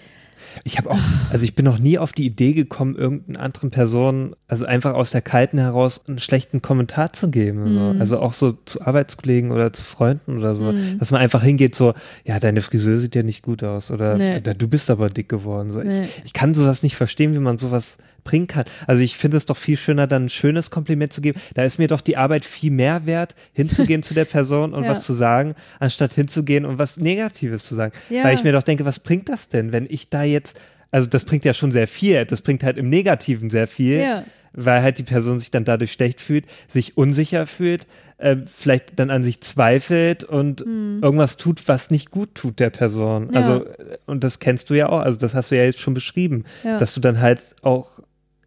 [0.65, 0.99] Ich habe auch,
[1.31, 5.13] also ich bin noch nie auf die Idee gekommen, irgendeinen anderen Personen, also einfach aus
[5.13, 7.71] der Kalten heraus einen schlechten Kommentar zu geben.
[7.71, 7.75] Mhm.
[7.95, 8.01] So.
[8.01, 10.75] Also auch so zu Arbeitskollegen oder zu Freunden oder so.
[10.99, 11.95] Dass man einfach hingeht, so,
[12.25, 14.33] ja, deine Frisur sieht ja nicht gut aus oder Nee.
[14.35, 15.71] "Alter, du bist aber dick geworden.
[15.71, 15.81] So.
[15.81, 16.03] Nee.
[16.03, 18.65] Ich, ich kann sowas nicht verstehen, wie man sowas bringen kann.
[18.87, 21.41] Also ich finde es doch viel schöner, dann ein schönes Kompliment zu geben.
[21.55, 24.91] Da ist mir doch die Arbeit viel mehr wert, hinzugehen zu der Person und Ja.
[24.91, 27.93] was zu sagen, anstatt hinzugehen und was Negatives zu sagen.
[28.11, 28.25] Ja.
[28.25, 31.25] Weil ich mir doch denke, was bringt das denn, wenn ich da jetzt, also das
[31.25, 34.25] bringt ja schon sehr viel, das bringt halt im Negativen sehr viel, Ja.
[34.53, 37.87] Weil halt die Person sich dann dadurch schlecht fühlt, sich unsicher fühlt,
[38.19, 43.27] äh, vielleicht dann an sich zweifelt und irgendwas tut, was nicht gut tut der Person.
[43.29, 43.33] Mhm.
[43.33, 43.41] Ja.
[43.41, 45.95] Also, äh, und das kennst du ja auch, also das hast du ja jetzt schon
[45.95, 46.79] beschrieben, Ja.
[46.79, 48.01] dass du dann halt auch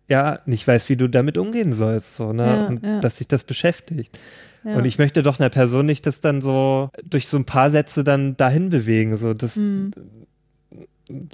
[0.09, 2.45] ja, nicht weißt, wie du damit umgehen sollst, so, ne?
[2.45, 4.19] Ja, und dass sich das beschäftigt.
[4.65, 8.03] Und ich möchte doch einer Person nicht das dann so durch so ein paar Sätze
[8.03, 9.15] dann dahin bewegen.
[9.17, 9.91] So, das, Hm.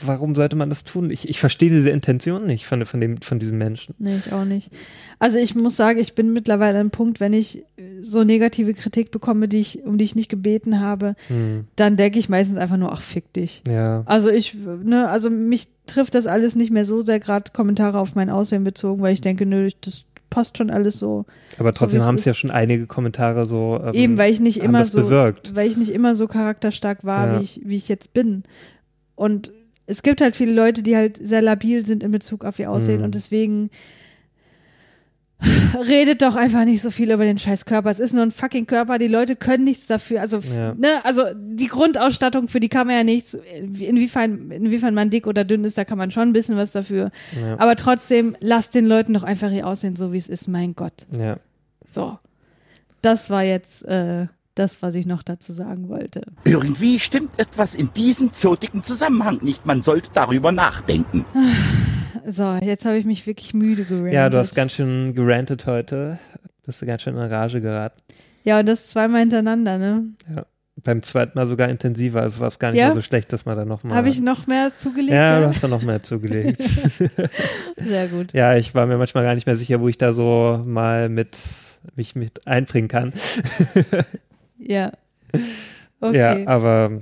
[0.04, 1.12] Warum sollte man das tun?
[1.12, 3.94] Ich, ich verstehe diese Intention nicht von, von, dem, von diesem Menschen.
[4.00, 4.72] Nee, ich auch nicht.
[5.20, 7.64] Also ich muss sagen, ich bin mittlerweile an einem Punkt, wenn ich
[8.02, 12.18] so negative Kritik bekomme, die ich, um die ich nicht gebeten habe, Hm, dann denke
[12.18, 13.62] ich meistens einfach nur, ach, fick dich.
[13.70, 14.02] ja.
[14.08, 18.16] Also ich, ne, also mich trifft das alles nicht mehr so sehr, gerade Kommentare auf
[18.16, 21.26] mein Aussehen bezogen, weil ich denke, nö, ich- das passt schon alles so.
[21.60, 23.80] Aber trotzdem es haben es ja schon einige Kommentare so.
[23.84, 25.56] Ähm, Eben, weil ich nicht immer so, bewirkt.
[25.56, 27.40] weil ich nicht immer so charakterstark war, Ja.
[27.40, 28.44] wie ich, wie ich jetzt bin.
[29.16, 29.52] Und
[29.90, 33.00] es gibt halt viele Leute, die halt sehr labil sind in Bezug auf ihr Aussehen
[33.00, 33.04] Mhm.
[33.06, 33.70] und deswegen
[35.88, 37.90] redet doch einfach nicht so viel über den scheiß Körper.
[37.90, 40.20] Es ist nur ein fucking Körper, die Leute können nichts dafür.
[40.20, 40.74] Also, Ja.
[40.74, 43.38] ne, also die Grundausstattung, für die kann man ja nichts.
[43.80, 47.12] Inwiefern, inwiefern man dick oder dünn ist, da kann man schon ein bisschen was dafür.
[47.42, 47.58] Ja.
[47.58, 51.06] Aber trotzdem, lasst den Leuten doch einfach ihr Aussehen so, wie es ist, mein Gott.
[51.18, 51.38] Ja.
[51.90, 52.20] So.
[53.02, 56.22] Das war jetzt äh, das, was ich noch dazu sagen wollte.
[56.44, 59.66] Irgendwie stimmt etwas in diesem zotigen Zusammenhang nicht.
[59.66, 61.26] Man sollte darüber nachdenken.
[62.28, 64.14] So, jetzt habe ich mich wirklich müde gerantet.
[64.14, 66.20] ja, du hast ganz schön gerantet heute.
[66.66, 68.02] Bist du ganz schön in Rage geraten.
[68.44, 70.04] Ja, und das zweimal hintereinander, ne?
[70.82, 72.22] beim zweiten Mal sogar intensiver.
[72.22, 72.88] Also war es gar nicht Ja?
[72.88, 73.98] mehr so schlecht, dass man da nochmal.
[73.98, 75.12] Habe ich noch mehr zugelegt?
[75.12, 76.62] Ja, du Ja, hast da noch mehr zugelegt.
[77.78, 78.32] Sehr gut.
[78.34, 81.38] ja, ich war mir manchmal gar nicht mehr sicher, wo ich da so mal mit
[81.96, 83.12] mich mit einbringen kann.
[84.60, 84.92] Ja.
[86.02, 86.18] Okay.
[86.18, 87.02] Ja, aber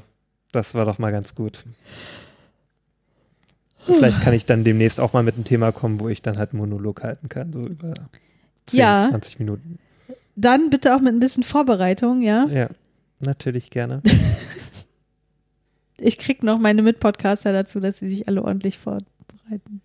[0.52, 1.66] das war doch mal ganz gut.
[3.80, 6.52] Vielleicht kann ich dann demnächst auch mal mit einem Thema kommen, wo ich dann halt
[6.52, 7.94] einen Monolog halten kann, so über
[8.68, 9.08] 10, Ja.
[9.10, 9.80] 20 Minuten.
[10.36, 12.46] Dann bitte auch mit ein bisschen Vorbereitung, ja.
[12.48, 12.70] Ja,
[13.20, 14.02] natürlich gerne.
[16.00, 19.82] Ich krieg noch meine Mitpodcaster dazu, dass sie sich alle ordentlich vorbereiten.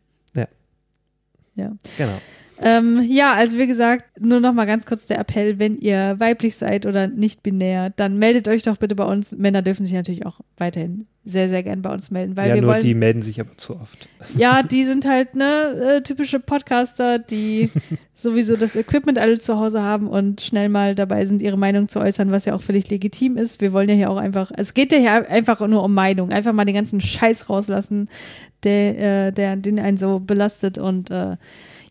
[1.96, 2.20] Genau.
[2.62, 6.56] Ähm, ja, also wie gesagt, nur noch mal ganz kurz der Appell, wenn ihr weiblich
[6.56, 9.32] seid oder nicht binär, dann meldet euch doch bitte bei uns.
[9.32, 12.62] Männer dürfen sich natürlich auch weiterhin sehr, sehr gern bei uns melden, weil ja, wir
[12.62, 12.82] nur wollen.
[12.82, 14.08] die melden sich aber zu oft.
[14.36, 17.70] Ja, die sind halt ne äh, typische Podcaster, die
[18.14, 22.00] sowieso das Equipment alle zu Hause haben und schnell mal dabei sind, ihre Meinung zu
[22.00, 23.60] äußern, was ja auch völlig legitim ist.
[23.60, 26.52] Wir wollen ja hier auch einfach, es geht ja hier einfach nur um Meinung, einfach
[26.52, 28.08] mal den ganzen Scheiß rauslassen,
[28.64, 31.36] der, äh, der den einen so belastet und äh,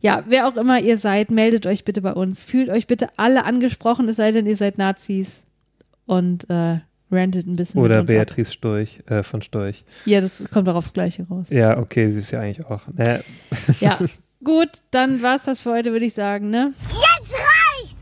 [0.02, 2.44] ja, wer auch immer ihr seid, meldet euch bitte bei uns.
[2.44, 5.46] Fühlt euch bitte alle angesprochen, es sei denn, ihr seid Nazis
[6.06, 6.80] und äh,
[7.12, 7.82] rantet ein bisschen.
[7.82, 8.28] Oder mit uns ab.
[8.28, 9.86] Beatrice Storch, äh, von Storch.
[10.06, 11.48] Ja, das kommt doch aufs Gleiche raus.
[11.50, 12.88] Ja, okay, sie ist ja eigentlich auch.
[12.88, 13.24] Ne,
[13.80, 14.00] Ja,
[14.44, 16.74] gut, dann war's das für heute, würde ich sagen, ne?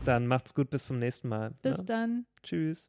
[0.04, 1.52] dann macht's gut, bis zum nächsten Mal.
[1.62, 1.84] Bis ne?
[1.84, 2.26] dann.
[2.42, 2.88] Tschüss.